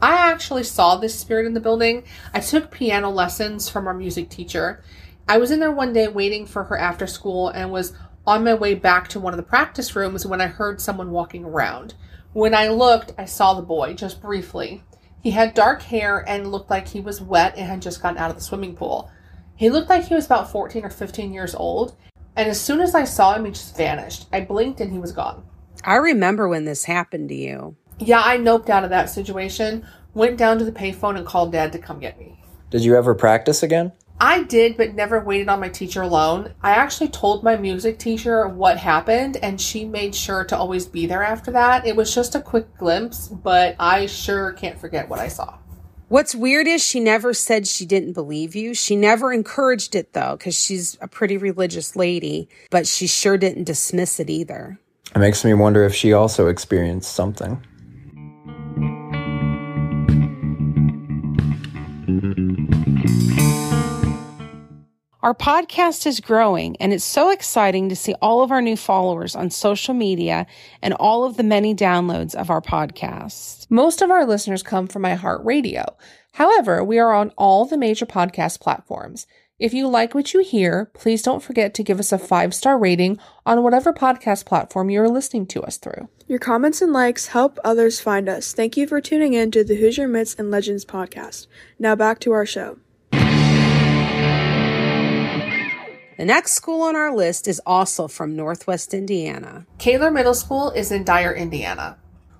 I 0.00 0.12
actually 0.14 0.62
saw 0.62 0.96
this 0.96 1.18
spirit 1.18 1.44
in 1.44 1.52
the 1.52 1.60
building. 1.60 2.04
I 2.32 2.40
took 2.40 2.70
piano 2.70 3.10
lessons 3.10 3.68
from 3.68 3.86
our 3.86 3.94
music 3.94 4.30
teacher. 4.30 4.82
I 5.28 5.36
was 5.36 5.50
in 5.50 5.60
there 5.60 5.72
one 5.72 5.92
day 5.92 6.08
waiting 6.08 6.46
for 6.46 6.64
her 6.64 6.78
after 6.78 7.06
school 7.06 7.48
and 7.50 7.70
was 7.70 7.92
on 8.28 8.44
my 8.44 8.52
way 8.52 8.74
back 8.74 9.08
to 9.08 9.18
one 9.18 9.32
of 9.32 9.38
the 9.38 9.42
practice 9.42 9.96
rooms 9.96 10.26
when 10.26 10.42
I 10.42 10.48
heard 10.48 10.82
someone 10.82 11.10
walking 11.10 11.46
around. 11.46 11.94
When 12.34 12.54
I 12.54 12.68
looked, 12.68 13.14
I 13.16 13.24
saw 13.24 13.54
the 13.54 13.62
boy 13.62 13.94
just 13.94 14.20
briefly. 14.20 14.84
He 15.22 15.30
had 15.30 15.54
dark 15.54 15.80
hair 15.80 16.22
and 16.28 16.52
looked 16.52 16.68
like 16.68 16.88
he 16.88 17.00
was 17.00 17.22
wet 17.22 17.56
and 17.56 17.66
had 17.66 17.80
just 17.80 18.02
gotten 18.02 18.18
out 18.18 18.28
of 18.28 18.36
the 18.36 18.42
swimming 18.42 18.76
pool. 18.76 19.10
He 19.56 19.70
looked 19.70 19.88
like 19.88 20.04
he 20.04 20.14
was 20.14 20.26
about 20.26 20.52
14 20.52 20.84
or 20.84 20.90
15 20.90 21.32
years 21.32 21.54
old, 21.54 21.96
and 22.36 22.50
as 22.50 22.60
soon 22.60 22.82
as 22.82 22.94
I 22.94 23.04
saw 23.04 23.34
him, 23.34 23.46
he 23.46 23.50
just 23.50 23.74
vanished. 23.78 24.26
I 24.30 24.42
blinked 24.42 24.82
and 24.82 24.92
he 24.92 24.98
was 24.98 25.12
gone. 25.12 25.42
I 25.82 25.94
remember 25.94 26.48
when 26.48 26.66
this 26.66 26.84
happened 26.84 27.30
to 27.30 27.34
you. 27.34 27.76
Yeah, 27.98 28.20
I 28.22 28.36
noped 28.36 28.68
out 28.68 28.84
of 28.84 28.90
that 28.90 29.08
situation, 29.08 29.86
went 30.12 30.36
down 30.36 30.58
to 30.58 30.66
the 30.66 30.72
payphone, 30.72 31.16
and 31.16 31.26
called 31.26 31.52
dad 31.52 31.72
to 31.72 31.78
come 31.78 31.98
get 31.98 32.18
me. 32.18 32.38
Did 32.68 32.84
you 32.84 32.94
ever 32.94 33.14
practice 33.14 33.62
again? 33.62 33.92
I 34.20 34.42
did, 34.42 34.76
but 34.76 34.94
never 34.94 35.20
waited 35.20 35.48
on 35.48 35.60
my 35.60 35.68
teacher 35.68 36.02
alone. 36.02 36.54
I 36.62 36.72
actually 36.72 37.08
told 37.08 37.44
my 37.44 37.56
music 37.56 37.98
teacher 37.98 38.48
what 38.48 38.76
happened, 38.76 39.36
and 39.36 39.60
she 39.60 39.84
made 39.84 40.14
sure 40.14 40.44
to 40.46 40.56
always 40.56 40.86
be 40.86 41.06
there 41.06 41.22
after 41.22 41.52
that. 41.52 41.86
It 41.86 41.94
was 41.94 42.12
just 42.12 42.34
a 42.34 42.40
quick 42.40 42.76
glimpse, 42.76 43.28
but 43.28 43.76
I 43.78 44.06
sure 44.06 44.52
can't 44.52 44.78
forget 44.78 45.08
what 45.08 45.20
I 45.20 45.28
saw. 45.28 45.58
What's 46.08 46.34
weird 46.34 46.66
is 46.66 46.82
she 46.82 47.00
never 47.00 47.34
said 47.34 47.68
she 47.68 47.84
didn't 47.84 48.14
believe 48.14 48.56
you. 48.56 48.74
She 48.74 48.96
never 48.96 49.32
encouraged 49.32 49.94
it 49.94 50.14
though, 50.14 50.36
because 50.36 50.58
she's 50.58 50.96
a 51.00 51.06
pretty 51.06 51.36
religious 51.36 51.94
lady, 51.94 52.48
but 52.70 52.86
she 52.86 53.06
sure 53.06 53.36
didn't 53.36 53.64
dismiss 53.64 54.18
it 54.18 54.30
either. 54.30 54.80
It 55.14 55.18
makes 55.18 55.44
me 55.44 55.54
wonder 55.54 55.84
if 55.84 55.94
she 55.94 56.12
also 56.12 56.48
experienced 56.48 57.12
something. 57.12 57.62
Our 65.20 65.34
podcast 65.34 66.06
is 66.06 66.20
growing, 66.20 66.76
and 66.76 66.92
it's 66.92 67.02
so 67.02 67.30
exciting 67.30 67.88
to 67.88 67.96
see 67.96 68.14
all 68.22 68.40
of 68.40 68.52
our 68.52 68.62
new 68.62 68.76
followers 68.76 69.34
on 69.34 69.50
social 69.50 69.92
media 69.92 70.46
and 70.80 70.94
all 70.94 71.24
of 71.24 71.36
the 71.36 71.42
many 71.42 71.74
downloads 71.74 72.36
of 72.36 72.50
our 72.50 72.60
podcast. 72.60 73.68
Most 73.68 74.00
of 74.00 74.12
our 74.12 74.24
listeners 74.24 74.62
come 74.62 74.86
from 74.86 75.02
iHeartRadio. 75.02 75.86
However, 76.34 76.84
we 76.84 77.00
are 77.00 77.12
on 77.12 77.32
all 77.36 77.64
the 77.64 77.76
major 77.76 78.06
podcast 78.06 78.60
platforms. 78.60 79.26
If 79.58 79.74
you 79.74 79.88
like 79.88 80.14
what 80.14 80.32
you 80.34 80.40
hear, 80.40 80.84
please 80.94 81.20
don't 81.22 81.42
forget 81.42 81.74
to 81.74 81.82
give 81.82 81.98
us 81.98 82.12
a 82.12 82.18
five 82.18 82.54
star 82.54 82.78
rating 82.78 83.18
on 83.44 83.64
whatever 83.64 83.92
podcast 83.92 84.46
platform 84.46 84.88
you 84.88 85.02
are 85.02 85.08
listening 85.08 85.46
to 85.46 85.64
us 85.64 85.78
through. 85.78 86.08
Your 86.28 86.38
comments 86.38 86.80
and 86.80 86.92
likes 86.92 87.28
help 87.28 87.58
others 87.64 87.98
find 87.98 88.28
us. 88.28 88.52
Thank 88.52 88.76
you 88.76 88.86
for 88.86 89.00
tuning 89.00 89.32
in 89.32 89.50
to 89.50 89.64
the 89.64 89.78
Hoosier 89.78 90.06
Myths 90.06 90.36
and 90.38 90.52
Legends 90.52 90.84
podcast. 90.84 91.48
Now 91.76 91.96
back 91.96 92.20
to 92.20 92.30
our 92.30 92.46
show. 92.46 92.78
The 96.18 96.24
next 96.24 96.54
school 96.54 96.82
on 96.82 96.96
our 96.96 97.14
list 97.14 97.46
is 97.46 97.62
also 97.64 98.08
from 98.08 98.34
Northwest 98.34 98.92
Indiana. 98.92 99.64
Kahler 99.78 100.12
Middle 100.12 100.34
School 100.34 100.72
is 100.72 100.90
in 100.90 101.04
Dyer, 101.04 101.32
Indiana. 101.32 101.96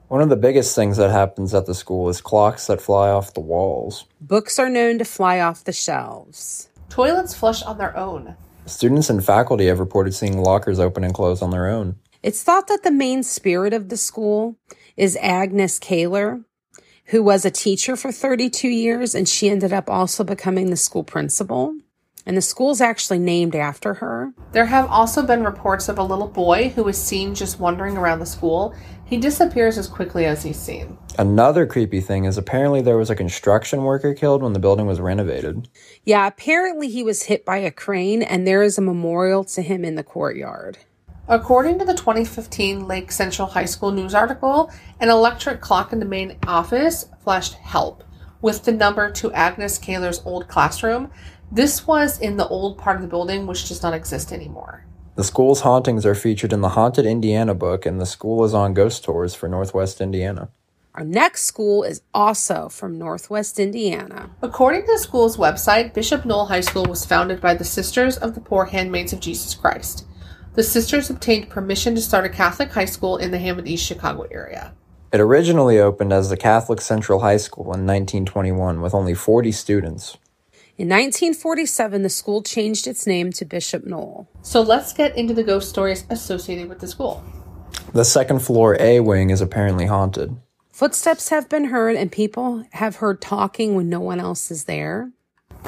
One 0.08 0.20
of 0.20 0.30
the 0.30 0.36
biggest 0.36 0.74
things 0.74 0.96
that 0.96 1.12
happens 1.12 1.54
at 1.54 1.66
the 1.66 1.76
school 1.76 2.08
is 2.08 2.20
clocks 2.20 2.66
that 2.66 2.80
fly 2.80 3.08
off 3.08 3.34
the 3.34 3.40
walls. 3.40 4.06
Books 4.20 4.58
are 4.58 4.68
known 4.68 4.98
to 4.98 5.04
fly 5.04 5.38
off 5.38 5.62
the 5.62 5.72
shelves. 5.72 6.68
Toilets 6.88 7.34
flush 7.34 7.62
on 7.62 7.78
their 7.78 7.96
own. 7.96 8.34
Students 8.66 9.10
and 9.10 9.24
faculty 9.24 9.66
have 9.66 9.78
reported 9.78 10.12
seeing 10.12 10.42
lockers 10.42 10.80
open 10.80 11.04
and 11.04 11.14
close 11.14 11.40
on 11.40 11.50
their 11.50 11.68
own. 11.68 11.94
It's 12.20 12.42
thought 12.42 12.66
that 12.66 12.82
the 12.82 12.90
main 12.90 13.22
spirit 13.22 13.72
of 13.72 13.90
the 13.90 13.96
school 13.96 14.56
is 14.96 15.16
Agnes 15.20 15.78
Kahler, 15.78 16.44
who 17.04 17.22
was 17.22 17.44
a 17.44 17.50
teacher 17.52 17.94
for 17.94 18.10
32 18.10 18.66
years, 18.66 19.14
and 19.14 19.28
she 19.28 19.48
ended 19.48 19.72
up 19.72 19.88
also 19.88 20.24
becoming 20.24 20.70
the 20.70 20.76
school 20.76 21.04
principal 21.04 21.76
and 22.28 22.36
the 22.36 22.42
school's 22.42 22.82
actually 22.82 23.18
named 23.18 23.56
after 23.56 23.94
her. 23.94 24.34
There 24.52 24.66
have 24.66 24.86
also 24.90 25.26
been 25.26 25.44
reports 25.44 25.88
of 25.88 25.98
a 25.98 26.02
little 26.02 26.28
boy 26.28 26.68
who 26.68 26.84
was 26.84 27.02
seen 27.02 27.34
just 27.34 27.58
wandering 27.58 27.96
around 27.96 28.18
the 28.18 28.26
school. 28.26 28.74
He 29.06 29.16
disappears 29.16 29.78
as 29.78 29.88
quickly 29.88 30.26
as 30.26 30.42
he's 30.42 30.58
seen. 30.58 30.98
Another 31.18 31.64
creepy 31.64 32.02
thing 32.02 32.26
is 32.26 32.36
apparently 32.36 32.82
there 32.82 32.98
was 32.98 33.08
a 33.08 33.16
construction 33.16 33.82
worker 33.82 34.12
killed 34.12 34.42
when 34.42 34.52
the 34.52 34.58
building 34.58 34.86
was 34.86 35.00
renovated. 35.00 35.70
Yeah, 36.04 36.26
apparently 36.26 36.90
he 36.90 37.02
was 37.02 37.22
hit 37.22 37.46
by 37.46 37.56
a 37.56 37.70
crane, 37.70 38.22
and 38.22 38.46
there 38.46 38.62
is 38.62 38.76
a 38.76 38.82
memorial 38.82 39.42
to 39.44 39.62
him 39.62 39.82
in 39.82 39.94
the 39.94 40.04
courtyard. 40.04 40.76
According 41.28 41.78
to 41.78 41.86
the 41.86 41.94
2015 41.94 42.86
Lake 42.86 43.10
Central 43.10 43.48
High 43.48 43.64
School 43.64 43.90
news 43.90 44.14
article, 44.14 44.70
an 45.00 45.08
electric 45.08 45.62
clock 45.62 45.94
in 45.94 45.98
the 45.98 46.04
main 46.04 46.36
office 46.46 47.06
flashed 47.22 47.54
help 47.54 48.04
with 48.40 48.64
the 48.64 48.72
number 48.72 49.10
to 49.10 49.32
Agnes 49.32 49.78
Kahler's 49.78 50.22
old 50.24 50.48
classroom. 50.48 51.10
This 51.50 51.86
was 51.86 52.20
in 52.20 52.36
the 52.36 52.48
old 52.48 52.78
part 52.78 52.96
of 52.96 53.02
the 53.02 53.08
building, 53.08 53.46
which 53.46 53.68
does 53.68 53.82
not 53.82 53.94
exist 53.94 54.32
anymore. 54.32 54.84
The 55.14 55.24
school's 55.24 55.62
hauntings 55.62 56.06
are 56.06 56.14
featured 56.14 56.52
in 56.52 56.60
the 56.60 56.70
Haunted 56.70 57.06
Indiana 57.06 57.54
book, 57.54 57.86
and 57.86 58.00
the 58.00 58.06
school 58.06 58.44
is 58.44 58.54
on 58.54 58.74
ghost 58.74 59.04
tours 59.04 59.34
for 59.34 59.48
Northwest 59.48 60.00
Indiana. 60.00 60.50
Our 60.94 61.04
next 61.04 61.44
school 61.44 61.82
is 61.82 62.02
also 62.12 62.68
from 62.68 62.98
Northwest 62.98 63.58
Indiana. 63.58 64.30
According 64.42 64.82
to 64.82 64.92
the 64.92 64.98
school's 64.98 65.36
website, 65.36 65.94
Bishop 65.94 66.24
Noll 66.24 66.46
High 66.46 66.60
School 66.60 66.84
was 66.84 67.06
founded 67.06 67.40
by 67.40 67.54
the 67.54 67.64
Sisters 67.64 68.16
of 68.16 68.34
the 68.34 68.40
Poor 68.40 68.66
Handmaids 68.66 69.12
of 69.12 69.20
Jesus 69.20 69.54
Christ. 69.54 70.04
The 70.54 70.62
sisters 70.64 71.08
obtained 71.08 71.50
permission 71.50 71.94
to 71.94 72.00
start 72.00 72.24
a 72.24 72.28
Catholic 72.28 72.72
high 72.72 72.84
school 72.84 73.16
in 73.16 73.30
the 73.30 73.38
Hammond 73.38 73.68
East 73.68 73.86
Chicago 73.86 74.26
area. 74.30 74.74
It 75.12 75.20
originally 75.20 75.78
opened 75.78 76.12
as 76.12 76.30
the 76.30 76.36
Catholic 76.36 76.80
Central 76.80 77.20
High 77.20 77.36
School 77.36 77.64
in 77.66 77.86
1921 77.86 78.80
with 78.80 78.92
only 78.92 79.14
40 79.14 79.52
students. 79.52 80.18
In 80.78 80.86
1947, 80.86 82.02
the 82.02 82.08
school 82.08 82.40
changed 82.40 82.86
its 82.86 83.04
name 83.04 83.32
to 83.32 83.44
Bishop 83.44 83.84
Noll. 83.84 84.28
So 84.42 84.62
let's 84.62 84.92
get 84.92 85.16
into 85.16 85.34
the 85.34 85.42
ghost 85.42 85.68
stories 85.68 86.04
associated 86.08 86.68
with 86.68 86.78
the 86.78 86.86
school. 86.86 87.24
The 87.94 88.04
second 88.04 88.42
floor 88.42 88.76
A 88.78 89.00
wing 89.00 89.30
is 89.30 89.40
apparently 89.40 89.86
haunted. 89.86 90.36
Footsteps 90.70 91.30
have 91.30 91.48
been 91.48 91.64
heard, 91.64 91.96
and 91.96 92.12
people 92.12 92.62
have 92.74 92.96
heard 92.96 93.20
talking 93.20 93.74
when 93.74 93.88
no 93.88 93.98
one 93.98 94.20
else 94.20 94.52
is 94.52 94.66
there. 94.66 95.10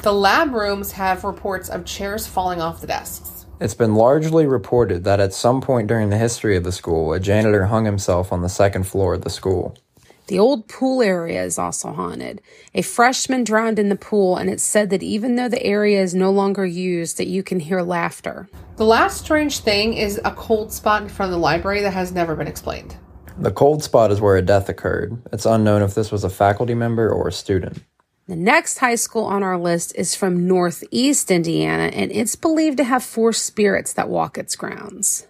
The 0.01 0.13
lab 0.13 0.53
rooms 0.53 0.93
have 0.93 1.25
reports 1.25 1.67
of 1.67 1.83
chairs 1.83 2.25
falling 2.25 2.61
off 2.61 2.79
the 2.79 2.87
desks. 2.87 3.45
It's 3.59 3.73
been 3.73 3.95
largely 3.95 4.45
reported 4.45 5.03
that 5.03 5.19
at 5.19 5.33
some 5.33 5.59
point 5.59 5.89
during 5.89 6.09
the 6.09 6.17
history 6.17 6.55
of 6.55 6.63
the 6.63 6.71
school, 6.71 7.11
a 7.11 7.19
janitor 7.19 7.65
hung 7.65 7.83
himself 7.83 8.31
on 8.31 8.43
the 8.43 8.47
second 8.47 8.87
floor 8.87 9.15
of 9.15 9.23
the 9.23 9.29
school. 9.29 9.75
The 10.31 10.39
old 10.39 10.69
pool 10.69 11.01
area 11.01 11.43
is 11.43 11.59
also 11.59 11.91
haunted. 11.91 12.41
A 12.73 12.83
freshman 12.83 13.43
drowned 13.43 13.77
in 13.77 13.89
the 13.89 13.97
pool, 13.97 14.37
and 14.37 14.49
it's 14.49 14.63
said 14.63 14.89
that 14.91 15.03
even 15.03 15.35
though 15.35 15.49
the 15.49 15.61
area 15.61 16.01
is 16.01 16.15
no 16.15 16.31
longer 16.31 16.65
used, 16.65 17.17
that 17.17 17.27
you 17.27 17.43
can 17.43 17.59
hear 17.59 17.81
laughter. 17.81 18.47
The 18.77 18.85
last 18.85 19.25
strange 19.25 19.59
thing 19.59 19.93
is 19.93 20.21
a 20.23 20.31
cold 20.31 20.71
spot 20.71 21.01
in 21.01 21.09
front 21.09 21.33
of 21.33 21.37
the 21.37 21.43
library 21.43 21.81
that 21.81 21.91
has 21.91 22.13
never 22.13 22.33
been 22.33 22.47
explained. 22.47 22.95
The 23.39 23.51
cold 23.51 23.83
spot 23.83 24.09
is 24.09 24.21
where 24.21 24.37
a 24.37 24.41
death 24.41 24.69
occurred. 24.69 25.21
It's 25.33 25.45
unknown 25.45 25.81
if 25.81 25.95
this 25.95 26.13
was 26.13 26.23
a 26.23 26.29
faculty 26.29 26.75
member 26.75 27.09
or 27.09 27.27
a 27.27 27.33
student. 27.33 27.83
The 28.27 28.37
next 28.37 28.77
high 28.77 28.95
school 28.95 29.25
on 29.25 29.43
our 29.43 29.57
list 29.57 29.93
is 29.97 30.15
from 30.15 30.47
Northeast 30.47 31.29
Indiana, 31.29 31.91
and 31.93 32.09
it's 32.09 32.37
believed 32.37 32.77
to 32.77 32.85
have 32.85 33.03
four 33.03 33.33
spirits 33.33 33.91
that 33.91 34.07
walk 34.07 34.37
its 34.37 34.55
grounds. 34.55 35.27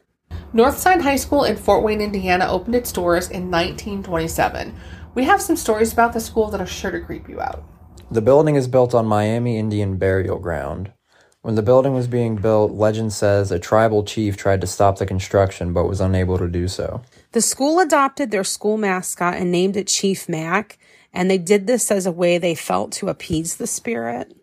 Northside 0.54 1.02
High 1.02 1.16
School 1.16 1.46
in 1.46 1.56
Fort 1.56 1.82
Wayne, 1.82 2.02
Indiana 2.02 2.46
opened 2.46 2.76
its 2.76 2.92
doors 2.92 3.30
in 3.30 3.50
1927. 3.50 4.76
We 5.14 5.26
have 5.26 5.42
some 5.42 5.58
stories 5.58 5.92
about 5.92 6.14
the 6.14 6.22
school 6.22 6.50
that 6.52 6.62
are 6.62 6.66
sure 6.66 6.92
to 6.92 7.02
creep 7.02 7.28
you 7.28 7.42
out. 7.42 7.66
The 8.10 8.22
building 8.22 8.56
is 8.56 8.70
built 8.70 8.94
on 8.94 9.06
Miami 9.06 9.58
Indian 9.58 9.98
burial 9.98 10.40
ground. 10.40 10.94
When 11.42 11.56
the 11.56 11.62
building 11.62 11.94
was 11.94 12.08
being 12.08 12.36
built, 12.36 12.72
legend 12.72 13.12
says 13.12 13.52
a 13.52 13.60
tribal 13.60 14.04
chief 14.04 14.38
tried 14.38 14.62
to 14.62 14.68
stop 14.68 15.00
the 15.00 15.06
construction 15.06 15.74
but 15.74 15.88
was 15.88 16.00
unable 16.00 16.38
to 16.38 16.48
do 16.48 16.68
so. 16.68 17.02
The 17.34 17.42
school 17.42 17.80
adopted 17.80 18.32
their 18.32 18.44
school 18.44 18.78
mascot 18.78 19.36
and 19.36 19.52
named 19.52 19.76
it 19.76 19.88
Chief 19.88 20.30
Mac, 20.30 20.78
and 21.14 21.30
they 21.30 21.38
did 21.38 21.68
this 21.68 21.92
as 21.92 22.06
a 22.06 22.12
way 22.12 22.38
they 22.38 22.56
felt 22.56 22.92
to 22.94 23.10
appease 23.10 23.58
the 23.58 23.68
spirit. 23.68 24.34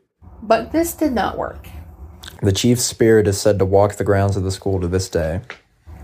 But 0.42 0.72
this 0.72 0.92
did 0.92 1.12
not 1.12 1.38
work. 1.38 1.68
The 2.42 2.52
chief's 2.52 2.84
spirit 2.84 3.26
is 3.26 3.40
said 3.40 3.58
to 3.58 3.64
walk 3.64 3.94
the 3.94 4.04
grounds 4.04 4.36
of 4.36 4.42
the 4.42 4.50
school 4.50 4.80
to 4.80 4.88
this 4.88 5.08
day. 5.08 5.40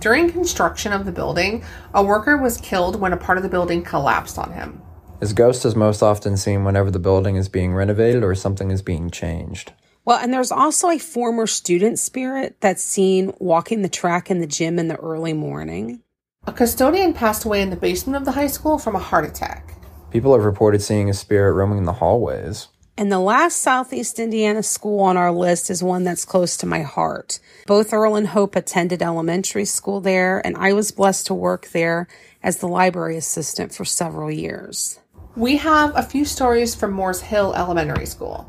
During 0.05 0.31
construction 0.31 0.93
of 0.93 1.07
the 1.07 1.13
building, 1.13 1.65
a 1.95 2.05
worker 2.05 2.37
was 2.37 2.59
killed 2.59 3.01
when 3.01 3.15
a 3.15 3.17
part 3.17 3.39
of 3.39 3.43
the 3.43 3.49
building 3.49 3.83
collapsed 3.83 4.39
on 4.39 4.53
him. 4.53 4.83
His 5.19 5.33
ghost 5.33 5.65
is 5.65 5.75
most 5.75 6.03
often 6.03 6.37
seen 6.37 6.63
whenever 6.63 6.91
the 6.91 6.99
building 6.99 7.37
is 7.37 7.49
being 7.49 7.73
renovated 7.73 8.23
or 8.23 8.35
something 8.35 8.71
is 8.71 8.83
being 8.83 9.11
changed. 9.11 9.73
Well, 10.05 10.19
and 10.19 10.31
there's 10.31 10.53
also 10.53 10.91
a 10.91 10.99
former 10.99 11.47
student 11.47 11.99
spirit 11.99 12.61
that's 12.61 12.83
seen 12.83 13.33
walking 13.39 13.81
the 13.81 13.89
track 13.89 14.31
in 14.31 14.41
the 14.41 14.47
gym 14.47 14.79
in 14.79 14.89
the 14.89 14.97
early 14.97 15.33
morning. 15.33 16.03
A 16.47 16.53
custodian 16.53 17.15
passed 17.15 17.47
away 17.47 17.63
in 17.63 17.71
the 17.71 17.75
basement 17.75 18.19
of 18.19 18.27
the 18.27 18.33
high 18.33 18.49
school 18.49 18.79
from 18.79 18.95
a 18.95 18.99
heart 18.99 19.25
attack. 19.25 19.75
People 20.11 20.35
have 20.35 20.45
reported 20.45 20.83
seeing 20.83 21.09
a 21.09 21.15
spirit 21.15 21.55
roaming 21.55 21.79
in 21.79 21.85
the 21.85 21.95
hallways. 21.95 22.69
And 22.97 23.11
the 23.11 23.19
last 23.19 23.57
Southeast 23.57 24.21
Indiana 24.21 24.63
school 24.63 25.01
on 25.01 25.17
our 25.17 25.33
list 25.33 25.69
is 25.69 25.83
one 25.83 26.05
that's 26.05 26.25
close 26.25 26.57
to 26.59 26.67
my 26.67 26.83
heart. 26.83 27.41
Both 27.67 27.93
Earl 27.93 28.15
and 28.15 28.29
Hope 28.29 28.55
attended 28.55 29.03
elementary 29.03 29.65
school 29.65 30.01
there, 30.01 30.41
and 30.47 30.57
I 30.57 30.75
was 30.75 30.93
blessed 30.93 31.27
to 31.27 31.35
work 31.35 31.69
there 31.73 32.07
as 32.41 32.59
the 32.59 32.69
library 32.69 33.17
assistant 33.17 33.75
for 33.75 33.85
several 33.85 34.31
years. 34.31 35.01
We 35.35 35.57
have 35.57 35.97
a 35.97 36.05
few 36.05 36.25
stories 36.25 36.77
from 36.77 36.93
Moores 36.93 37.21
Hill 37.21 37.53
Elementary 37.55 38.07
School. 38.07 38.49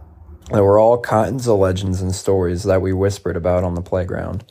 There 0.51 0.63
were 0.63 0.77
all 0.77 0.99
kinds 0.99 1.47
of 1.47 1.57
legends 1.57 2.03
and 2.03 2.13
stories 2.13 2.61
that 2.63 2.83
we 2.83 2.93
whispered 2.93 3.35
about 3.35 3.63
on 3.63 3.73
the 3.73 3.81
playground. 3.81 4.43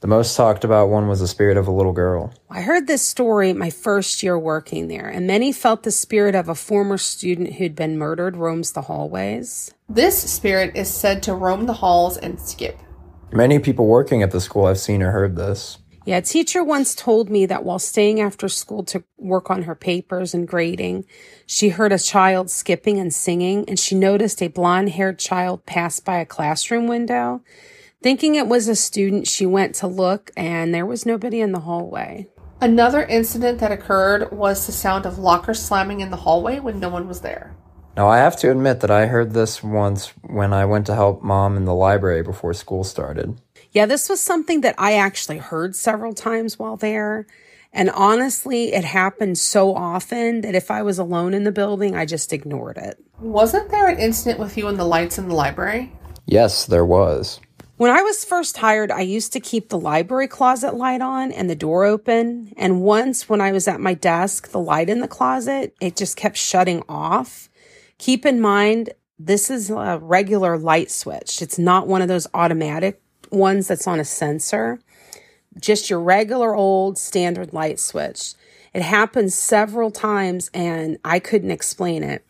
The 0.00 0.06
most 0.06 0.34
talked 0.34 0.64
about 0.64 0.88
one 0.88 1.08
was 1.08 1.20
the 1.20 1.28
spirit 1.28 1.58
of 1.58 1.68
a 1.68 1.70
little 1.70 1.92
girl. 1.92 2.32
I 2.48 2.62
heard 2.62 2.86
this 2.86 3.06
story 3.06 3.52
my 3.52 3.68
first 3.68 4.22
year 4.22 4.38
working 4.38 4.88
there, 4.88 5.06
and 5.06 5.26
many 5.26 5.52
felt 5.52 5.82
the 5.82 5.90
spirit 5.90 6.34
of 6.34 6.48
a 6.48 6.54
former 6.54 6.96
student 6.96 7.54
who'd 7.54 7.76
been 7.76 7.98
murdered 7.98 8.34
roams 8.34 8.72
the 8.72 8.80
hallways. 8.80 9.74
This 9.90 10.18
spirit 10.18 10.74
is 10.74 10.88
said 10.88 11.22
to 11.24 11.34
roam 11.34 11.66
the 11.66 11.74
halls 11.74 12.16
and 12.16 12.40
skip. 12.40 12.78
Many 13.30 13.58
people 13.58 13.86
working 13.86 14.22
at 14.22 14.30
the 14.30 14.40
school 14.40 14.68
have 14.68 14.78
seen 14.78 15.02
or 15.02 15.10
heard 15.10 15.36
this. 15.36 15.76
Yeah, 16.06 16.16
a 16.16 16.22
teacher 16.22 16.64
once 16.64 16.94
told 16.94 17.28
me 17.28 17.44
that 17.44 17.62
while 17.62 17.78
staying 17.78 18.22
after 18.22 18.48
school 18.48 18.82
to 18.84 19.04
work 19.18 19.50
on 19.50 19.64
her 19.64 19.74
papers 19.74 20.32
and 20.32 20.48
grading, 20.48 21.04
she 21.46 21.68
heard 21.68 21.92
a 21.92 21.98
child 21.98 22.50
skipping 22.50 22.98
and 22.98 23.12
singing, 23.12 23.66
and 23.68 23.78
she 23.78 23.94
noticed 23.94 24.40
a 24.42 24.48
blonde 24.48 24.88
haired 24.88 25.18
child 25.18 25.66
pass 25.66 26.00
by 26.00 26.16
a 26.16 26.24
classroom 26.24 26.86
window. 26.86 27.42
Thinking 28.02 28.34
it 28.34 28.46
was 28.46 28.66
a 28.66 28.74
student, 28.74 29.26
she 29.26 29.44
went 29.44 29.74
to 29.76 29.86
look, 29.86 30.30
and 30.34 30.74
there 30.74 30.86
was 30.86 31.04
nobody 31.04 31.42
in 31.42 31.52
the 31.52 31.60
hallway. 31.60 32.28
Another 32.58 33.04
incident 33.04 33.58
that 33.58 33.72
occurred 33.72 34.32
was 34.32 34.64
the 34.64 34.72
sound 34.72 35.04
of 35.04 35.18
lockers 35.18 35.60
slamming 35.60 36.00
in 36.00 36.10
the 36.10 36.16
hallway 36.16 36.60
when 36.60 36.80
no 36.80 36.88
one 36.88 37.06
was 37.06 37.20
there. 37.20 37.54
Now, 37.98 38.08
I 38.08 38.16
have 38.16 38.36
to 38.38 38.50
admit 38.50 38.80
that 38.80 38.90
I 38.90 39.04
heard 39.04 39.34
this 39.34 39.62
once 39.62 40.14
when 40.22 40.54
I 40.54 40.64
went 40.64 40.86
to 40.86 40.94
help 40.94 41.22
mom 41.22 41.58
in 41.58 41.66
the 41.66 41.74
library 41.74 42.22
before 42.22 42.54
school 42.54 42.84
started. 42.84 43.38
Yeah, 43.72 43.84
this 43.84 44.08
was 44.08 44.22
something 44.22 44.62
that 44.62 44.76
I 44.78 44.94
actually 44.94 45.38
heard 45.38 45.76
several 45.76 46.14
times 46.14 46.58
while 46.58 46.78
there. 46.78 47.26
And 47.70 47.90
honestly, 47.90 48.72
it 48.72 48.84
happened 48.84 49.36
so 49.36 49.74
often 49.74 50.40
that 50.40 50.54
if 50.54 50.70
I 50.70 50.80
was 50.80 50.98
alone 50.98 51.34
in 51.34 51.44
the 51.44 51.52
building, 51.52 51.94
I 51.94 52.06
just 52.06 52.32
ignored 52.32 52.78
it. 52.78 52.98
Wasn't 53.18 53.70
there 53.70 53.88
an 53.88 53.98
incident 53.98 54.38
with 54.38 54.56
you 54.56 54.68
and 54.68 54.78
the 54.78 54.84
lights 54.84 55.18
in 55.18 55.28
the 55.28 55.34
library? 55.34 55.92
Yes, 56.24 56.64
there 56.64 56.86
was. 56.86 57.40
When 57.80 57.90
I 57.90 58.02
was 58.02 58.26
first 58.26 58.58
hired, 58.58 58.90
I 58.90 59.00
used 59.00 59.32
to 59.32 59.40
keep 59.40 59.70
the 59.70 59.78
library 59.78 60.28
closet 60.28 60.74
light 60.74 61.00
on 61.00 61.32
and 61.32 61.48
the 61.48 61.54
door 61.56 61.86
open. 61.86 62.52
And 62.58 62.82
once 62.82 63.26
when 63.26 63.40
I 63.40 63.52
was 63.52 63.66
at 63.66 63.80
my 63.80 63.94
desk, 63.94 64.50
the 64.50 64.60
light 64.60 64.90
in 64.90 65.00
the 65.00 65.08
closet, 65.08 65.74
it 65.80 65.96
just 65.96 66.14
kept 66.14 66.36
shutting 66.36 66.82
off. 66.90 67.48
Keep 67.96 68.26
in 68.26 68.38
mind, 68.38 68.90
this 69.18 69.48
is 69.48 69.70
a 69.70 69.98
regular 69.98 70.58
light 70.58 70.90
switch. 70.90 71.40
It's 71.40 71.58
not 71.58 71.88
one 71.88 72.02
of 72.02 72.08
those 72.08 72.26
automatic 72.34 73.00
ones 73.32 73.68
that's 73.68 73.86
on 73.86 73.98
a 73.98 74.04
sensor. 74.04 74.78
Just 75.58 75.88
your 75.88 76.00
regular 76.00 76.54
old 76.54 76.98
standard 76.98 77.54
light 77.54 77.80
switch. 77.80 78.34
It 78.74 78.82
happened 78.82 79.32
several 79.32 79.90
times 79.90 80.50
and 80.52 80.98
I 81.02 81.18
couldn't 81.18 81.50
explain 81.50 82.02
it. 82.02 82.26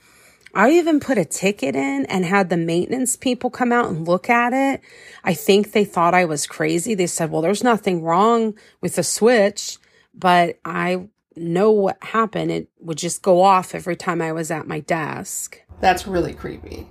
I 0.54 0.70
even 0.72 1.00
put 1.00 1.18
a 1.18 1.24
ticket 1.24 1.76
in 1.76 2.06
and 2.06 2.24
had 2.24 2.50
the 2.50 2.56
maintenance 2.56 3.16
people 3.16 3.50
come 3.50 3.72
out 3.72 3.88
and 3.88 4.06
look 4.06 4.28
at 4.28 4.52
it. 4.52 4.80
I 5.22 5.34
think 5.34 5.72
they 5.72 5.84
thought 5.84 6.14
I 6.14 6.24
was 6.24 6.46
crazy. 6.46 6.94
They 6.94 7.06
said, 7.06 7.30
well, 7.30 7.42
there's 7.42 7.64
nothing 7.64 8.02
wrong 8.02 8.54
with 8.80 8.96
the 8.96 9.02
switch, 9.02 9.78
but 10.14 10.58
I 10.64 11.08
know 11.36 11.70
what 11.70 12.02
happened. 12.02 12.50
It 12.50 12.68
would 12.80 12.98
just 12.98 13.22
go 13.22 13.42
off 13.42 13.74
every 13.74 13.96
time 13.96 14.20
I 14.20 14.32
was 14.32 14.50
at 14.50 14.66
my 14.66 14.80
desk. 14.80 15.60
That's 15.80 16.06
really 16.06 16.34
creepy. 16.34 16.88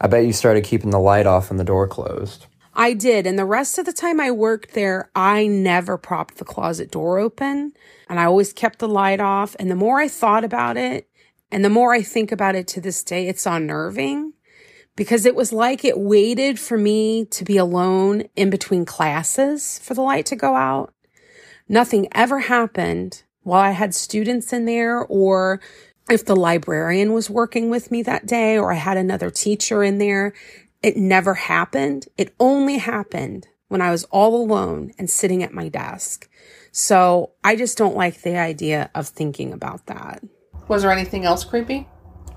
I 0.00 0.06
bet 0.06 0.24
you 0.24 0.32
started 0.32 0.64
keeping 0.64 0.90
the 0.90 0.98
light 0.98 1.26
off 1.26 1.50
and 1.50 1.60
the 1.60 1.64
door 1.64 1.86
closed. 1.86 2.46
I 2.74 2.94
did. 2.94 3.26
And 3.26 3.38
the 3.38 3.44
rest 3.44 3.78
of 3.78 3.84
the 3.84 3.92
time 3.92 4.18
I 4.18 4.30
worked 4.30 4.72
there, 4.72 5.10
I 5.14 5.46
never 5.46 5.98
propped 5.98 6.38
the 6.38 6.44
closet 6.44 6.90
door 6.90 7.18
open 7.18 7.74
and 8.08 8.18
I 8.18 8.24
always 8.24 8.52
kept 8.52 8.78
the 8.78 8.88
light 8.88 9.20
off. 9.20 9.54
And 9.58 9.70
the 9.70 9.76
more 9.76 10.00
I 10.00 10.08
thought 10.08 10.44
about 10.44 10.76
it, 10.76 11.08
and 11.52 11.62
the 11.62 11.70
more 11.70 11.92
I 11.92 12.00
think 12.02 12.32
about 12.32 12.54
it 12.54 12.66
to 12.68 12.80
this 12.80 13.04
day, 13.04 13.28
it's 13.28 13.46
unnerving 13.46 14.32
because 14.96 15.26
it 15.26 15.34
was 15.34 15.52
like 15.52 15.84
it 15.84 15.98
waited 15.98 16.58
for 16.58 16.78
me 16.78 17.26
to 17.26 17.44
be 17.44 17.58
alone 17.58 18.24
in 18.34 18.48
between 18.48 18.86
classes 18.86 19.78
for 19.80 19.92
the 19.92 20.00
light 20.00 20.24
to 20.26 20.36
go 20.36 20.56
out. 20.56 20.94
Nothing 21.68 22.08
ever 22.12 22.40
happened 22.40 23.22
while 23.42 23.60
I 23.60 23.72
had 23.72 23.94
students 23.94 24.52
in 24.52 24.64
there 24.64 25.04
or 25.04 25.60
if 26.10 26.24
the 26.24 26.36
librarian 26.36 27.12
was 27.12 27.28
working 27.28 27.68
with 27.68 27.90
me 27.90 28.02
that 28.02 28.26
day 28.26 28.56
or 28.56 28.72
I 28.72 28.76
had 28.76 28.96
another 28.96 29.30
teacher 29.30 29.82
in 29.82 29.98
there. 29.98 30.32
It 30.82 30.96
never 30.96 31.34
happened. 31.34 32.06
It 32.16 32.34
only 32.40 32.78
happened 32.78 33.46
when 33.68 33.82
I 33.82 33.90
was 33.90 34.04
all 34.04 34.36
alone 34.36 34.92
and 34.98 35.08
sitting 35.08 35.42
at 35.42 35.52
my 35.52 35.68
desk. 35.68 36.28
So 36.72 37.32
I 37.44 37.56
just 37.56 37.76
don't 37.76 37.96
like 37.96 38.22
the 38.22 38.38
idea 38.38 38.90
of 38.94 39.08
thinking 39.08 39.52
about 39.52 39.86
that. 39.86 40.22
Was 40.72 40.80
there 40.80 40.90
anything 40.90 41.26
else 41.26 41.44
creepy? 41.44 41.86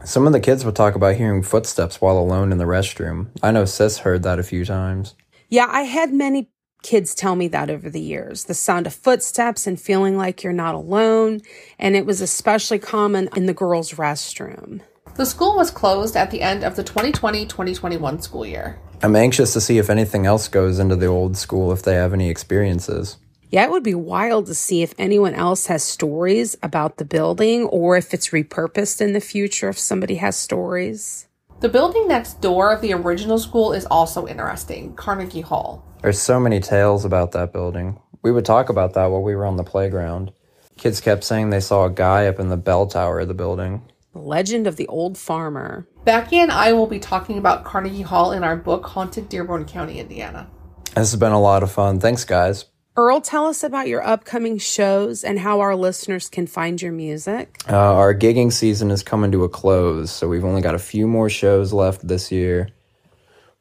Some 0.03 0.27
of 0.27 0.33
the 0.33 0.41
kids 0.41 0.65
would 0.65 0.75
talk 0.75 0.95
about 0.95 1.15
hearing 1.15 1.41
footsteps 1.41 2.01
while 2.01 2.17
alone 2.17 2.51
in 2.51 2.57
the 2.57 2.65
restroom. 2.65 3.29
I 3.41 3.51
know 3.51 3.63
Sis 3.63 3.99
heard 3.99 4.23
that 4.23 4.39
a 4.39 4.43
few 4.43 4.65
times. 4.65 5.15
Yeah, 5.47 5.69
I 5.71 5.83
had 5.83 6.11
many 6.11 6.49
kids 6.83 7.15
tell 7.15 7.37
me 7.37 7.47
that 7.47 7.69
over 7.69 7.89
the 7.89 8.01
years 8.01 8.43
the 8.43 8.53
sound 8.53 8.87
of 8.87 8.93
footsteps 8.93 9.67
and 9.67 9.79
feeling 9.79 10.17
like 10.17 10.43
you're 10.43 10.51
not 10.51 10.75
alone. 10.75 11.39
And 11.79 11.95
it 11.95 12.05
was 12.05 12.19
especially 12.19 12.77
common 12.77 13.29
in 13.37 13.45
the 13.45 13.53
girls' 13.53 13.93
restroom. 13.93 14.81
The 15.15 15.25
school 15.25 15.55
was 15.55 15.71
closed 15.71 16.17
at 16.17 16.29
the 16.29 16.41
end 16.41 16.65
of 16.65 16.75
the 16.75 16.83
2020 16.83 17.45
2021 17.45 18.21
school 18.21 18.45
year. 18.45 18.81
I'm 19.01 19.15
anxious 19.15 19.53
to 19.53 19.61
see 19.61 19.77
if 19.77 19.89
anything 19.89 20.25
else 20.25 20.49
goes 20.49 20.77
into 20.77 20.97
the 20.97 21.05
old 21.05 21.37
school 21.37 21.71
if 21.71 21.83
they 21.83 21.95
have 21.95 22.11
any 22.11 22.29
experiences. 22.29 23.15
Yeah, 23.49 23.63
it 23.63 23.71
would 23.71 23.83
be 23.83 23.95
wild 23.95 24.47
to 24.47 24.55
see 24.55 24.81
if 24.81 24.93
anyone 24.97 25.33
else 25.33 25.67
has 25.67 25.83
stories 25.83 26.55
about 26.63 26.97
the 26.97 27.05
building 27.05 27.63
or 27.65 27.95
if 27.95 28.13
it's 28.13 28.29
repurposed 28.29 29.01
in 29.01 29.13
the 29.13 29.19
future 29.21 29.69
if 29.69 29.79
somebody 29.79 30.15
has 30.15 30.35
stories. 30.35 31.27
The 31.61 31.69
building 31.69 32.07
next 32.07 32.41
door 32.41 32.73
of 32.73 32.81
the 32.81 32.93
original 32.93 33.37
school 33.37 33.71
is 33.71 33.85
also 33.85 34.27
interesting 34.27 34.93
Carnegie 34.95 35.41
Hall. 35.41 35.85
There's 36.01 36.19
so 36.19 36.39
many 36.39 36.59
tales 36.59 37.05
about 37.05 37.31
that 37.31 37.53
building. 37.53 37.99
We 38.21 38.31
would 38.31 38.45
talk 38.45 38.69
about 38.69 38.93
that 38.93 39.05
while 39.05 39.21
we 39.23 39.35
were 39.35 39.45
on 39.45 39.55
the 39.55 39.63
playground. 39.63 40.31
Kids 40.77 40.99
kept 40.99 41.23
saying 41.23 41.49
they 41.49 41.61
saw 41.61 41.85
a 41.85 41.89
guy 41.89 42.27
up 42.27 42.39
in 42.39 42.49
the 42.49 42.57
bell 42.57 42.87
tower 42.87 43.21
of 43.21 43.27
the 43.27 43.33
building. 43.33 43.81
The 44.11 44.19
legend 44.19 44.67
of 44.67 44.75
the 44.75 44.87
old 44.87 45.17
farmer. 45.17 45.87
Becky 46.03 46.39
and 46.39 46.51
I 46.51 46.73
will 46.73 46.87
be 46.87 46.99
talking 46.99 47.37
about 47.37 47.63
Carnegie 47.63 48.01
Hall 48.01 48.31
in 48.31 48.43
our 48.43 48.55
book 48.55 48.85
Haunted 48.87 49.29
Dearborn 49.29 49.65
County, 49.65 49.99
Indiana. 49.99 50.49
This 50.95 51.11
has 51.11 51.15
been 51.15 51.31
a 51.31 51.41
lot 51.41 51.63
of 51.63 51.71
fun. 51.71 51.99
Thanks, 51.99 52.25
guys. 52.25 52.65
Earl, 52.97 53.19
tell 53.19 53.45
us 53.45 53.61
about 53.61 53.89
your 53.89 54.07
upcoming 54.07 54.57
shows 54.57 55.25
and 55.25 55.37
how 55.37 55.59
our 55.59 55.75
listeners 55.75 56.29
can 56.29 56.47
find 56.47 56.81
your 56.81 56.93
music. 56.93 57.57
Uh, 57.69 57.75
our 57.75 58.15
gigging 58.15 58.53
season 58.53 58.89
is 58.89 59.03
coming 59.03 59.33
to 59.33 59.43
a 59.43 59.49
close, 59.49 60.11
so 60.11 60.29
we've 60.29 60.45
only 60.45 60.61
got 60.61 60.75
a 60.75 60.79
few 60.79 61.05
more 61.05 61.29
shows 61.29 61.73
left 61.73 62.07
this 62.07 62.31
year. 62.31 62.69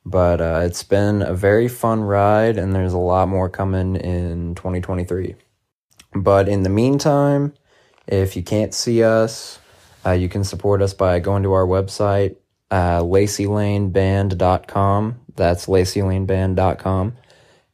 But 0.07 0.41
uh, 0.41 0.61
it's 0.63 0.85
been 0.85 1.23
a 1.23 1.35
very 1.35 1.67
fun 1.67 2.03
ride, 2.03 2.59
and 2.59 2.73
there's 2.73 2.93
a 2.93 2.99
lot 2.99 3.29
more 3.29 3.49
coming 3.49 3.97
in 3.97 4.55
2023. 4.55 5.35
But 6.15 6.49
in 6.49 6.63
the 6.63 6.69
meantime, 6.69 7.55
if 8.07 8.37
you 8.37 8.45
can't 8.45 8.73
see 8.73 9.03
us, 9.03 9.59
uh, 10.07 10.13
you 10.13 10.29
can 10.29 10.45
support 10.45 10.81
us 10.81 10.95
by 10.95 11.19
going 11.19 11.43
to 11.43 11.55
our 11.55 11.67
website, 11.67 12.37
uh, 12.71 13.01
lacylaneband.com. 13.01 15.21
That's 15.35 15.67
lacylaneband.com 15.67 17.17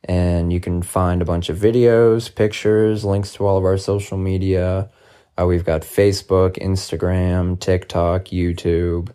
and 0.05 0.53
you 0.53 0.61
can 0.61 0.83
find 0.83 1.21
a 1.21 1.25
bunch 1.25 1.49
of 1.49 1.59
videos, 1.59 2.35
pictures, 2.35 3.05
links 3.05 3.33
to 3.35 3.47
all 3.47 3.57
of 3.57 3.65
our 3.65 3.77
social 3.77 4.19
media. 4.19 4.91
Uh, 5.39 5.47
we've 5.47 5.65
got 5.65 5.83
Facebook, 5.83 6.59
Instagram, 6.59 7.59
TikTok, 7.61 8.25
YouTube, 8.27 9.11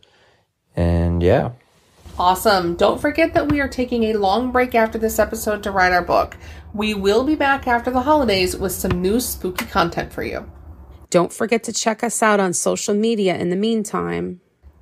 and 0.76 1.22
yeah. 1.22 1.52
Awesome. 2.18 2.76
Don't 2.76 3.02
forget 3.02 3.34
that 3.34 3.52
we 3.52 3.60
are 3.60 3.68
taking 3.68 4.06
a 4.06 4.14
long 4.14 4.52
break 4.52 4.74
after 4.74 4.98
this 4.98 5.20
episode 5.20 5.64
to 5.64 5.72
write 5.72 5.92
our 5.92 6.02
book. 6.02 6.38
We 6.74 6.94
will 6.94 7.26
be 7.26 7.36
back 7.36 7.68
after 7.68 7.92
the 7.92 8.02
holidays 8.02 8.56
with 8.56 8.72
some 8.72 9.02
new 9.02 9.20
spooky 9.20 9.66
content 9.66 10.14
for 10.14 10.24
you. 10.24 10.50
Don't 11.10 11.34
forget 11.34 11.64
to 11.66 11.74
check 11.74 12.04
us 12.04 12.24
out 12.24 12.40
on 12.40 12.54
social 12.54 12.94
media 12.94 13.36
in 13.36 13.50
the 13.50 13.56
meantime. 13.56 14.40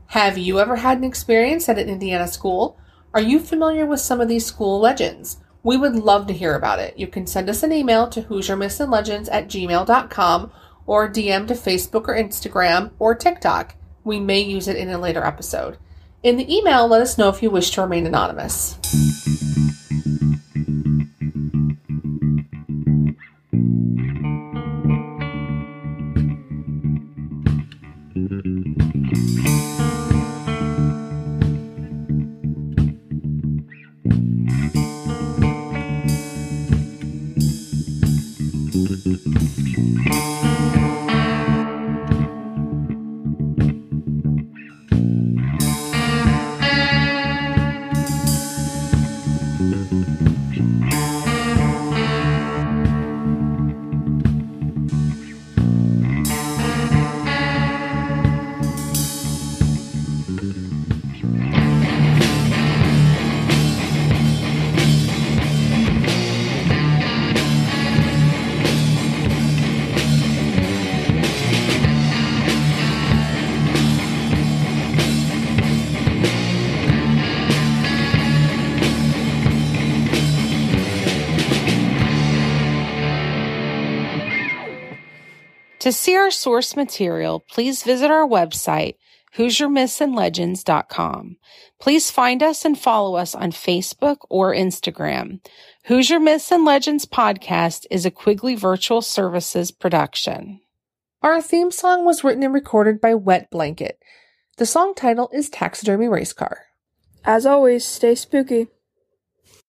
Have 0.07 0.37
you 0.37 0.59
ever 0.59 0.75
had 0.75 0.99
an 0.99 1.03
experience 1.03 1.67
at 1.67 1.79
an 1.79 1.89
Indiana 1.89 2.27
school? 2.27 2.77
Are 3.15 3.21
you 3.21 3.39
familiar 3.39 3.85
with 3.85 3.99
some 3.99 4.21
of 4.21 4.27
these 4.27 4.45
school 4.45 4.79
legends? 4.79 5.37
We 5.63 5.77
would 5.77 5.95
love 5.95 6.27
to 6.27 6.33
hear 6.33 6.55
about 6.55 6.79
it. 6.79 6.99
You 6.99 7.07
can 7.07 7.25
send 7.25 7.49
us 7.49 7.63
an 7.63 7.71
email 7.71 8.07
to 8.09 8.23
HoosierMythsAndLegends 8.23 9.29
at 9.31 9.47
gmail.com 9.47 10.51
or 10.85 11.09
DM 11.09 11.47
to 11.47 11.53
Facebook 11.53 12.07
or 12.07 12.15
Instagram 12.15 12.91
or 12.99 13.15
TikTok. 13.15 13.75
We 14.03 14.19
may 14.19 14.41
use 14.41 14.67
it 14.67 14.75
in 14.75 14.89
a 14.89 14.97
later 14.97 15.23
episode. 15.23 15.77
In 16.21 16.35
the 16.35 16.53
email, 16.53 16.87
let 16.87 17.01
us 17.01 17.17
know 17.17 17.29
if 17.29 17.41
you 17.41 17.49
wish 17.49 17.71
to 17.71 17.81
remain 17.81 18.05
anonymous. 18.05 18.77
mm-hmm. 39.05 39.42
To 85.83 85.91
see 85.91 86.15
our 86.15 86.31
source 86.31 86.77
material, 86.77 87.43
please 87.51 87.83
visit 87.83 88.09
our 88.09 88.25
website, 88.25 88.95
HoosierMythsAndLegends.com. 89.35 91.35
Please 91.77 92.09
find 92.09 92.41
us 92.41 92.63
and 92.63 92.79
follow 92.79 93.17
us 93.17 93.35
on 93.35 93.51
Facebook 93.51 94.19
or 94.29 94.53
Instagram. 94.53 95.41
Hoosier 95.87 96.21
Myths 96.21 96.53
and 96.53 96.63
Legends 96.63 97.05
podcast 97.05 97.85
is 97.91 98.05
a 98.05 98.11
Quigley 98.11 98.55
Virtual 98.55 99.01
Services 99.01 99.71
production. 99.71 100.61
Our 101.21 101.41
theme 101.41 101.69
song 101.69 102.05
was 102.05 102.23
written 102.23 102.43
and 102.43 102.53
recorded 102.53 103.01
by 103.01 103.15
Wet 103.15 103.51
Blanket. 103.51 103.99
The 104.55 104.65
song 104.65 104.93
title 104.95 105.29
is 105.33 105.49
Taxidermy 105.49 106.07
Race 106.07 106.31
Car. 106.31 106.67
As 107.25 107.45
always, 107.45 107.83
stay 107.83 108.15
spooky. 108.15 108.67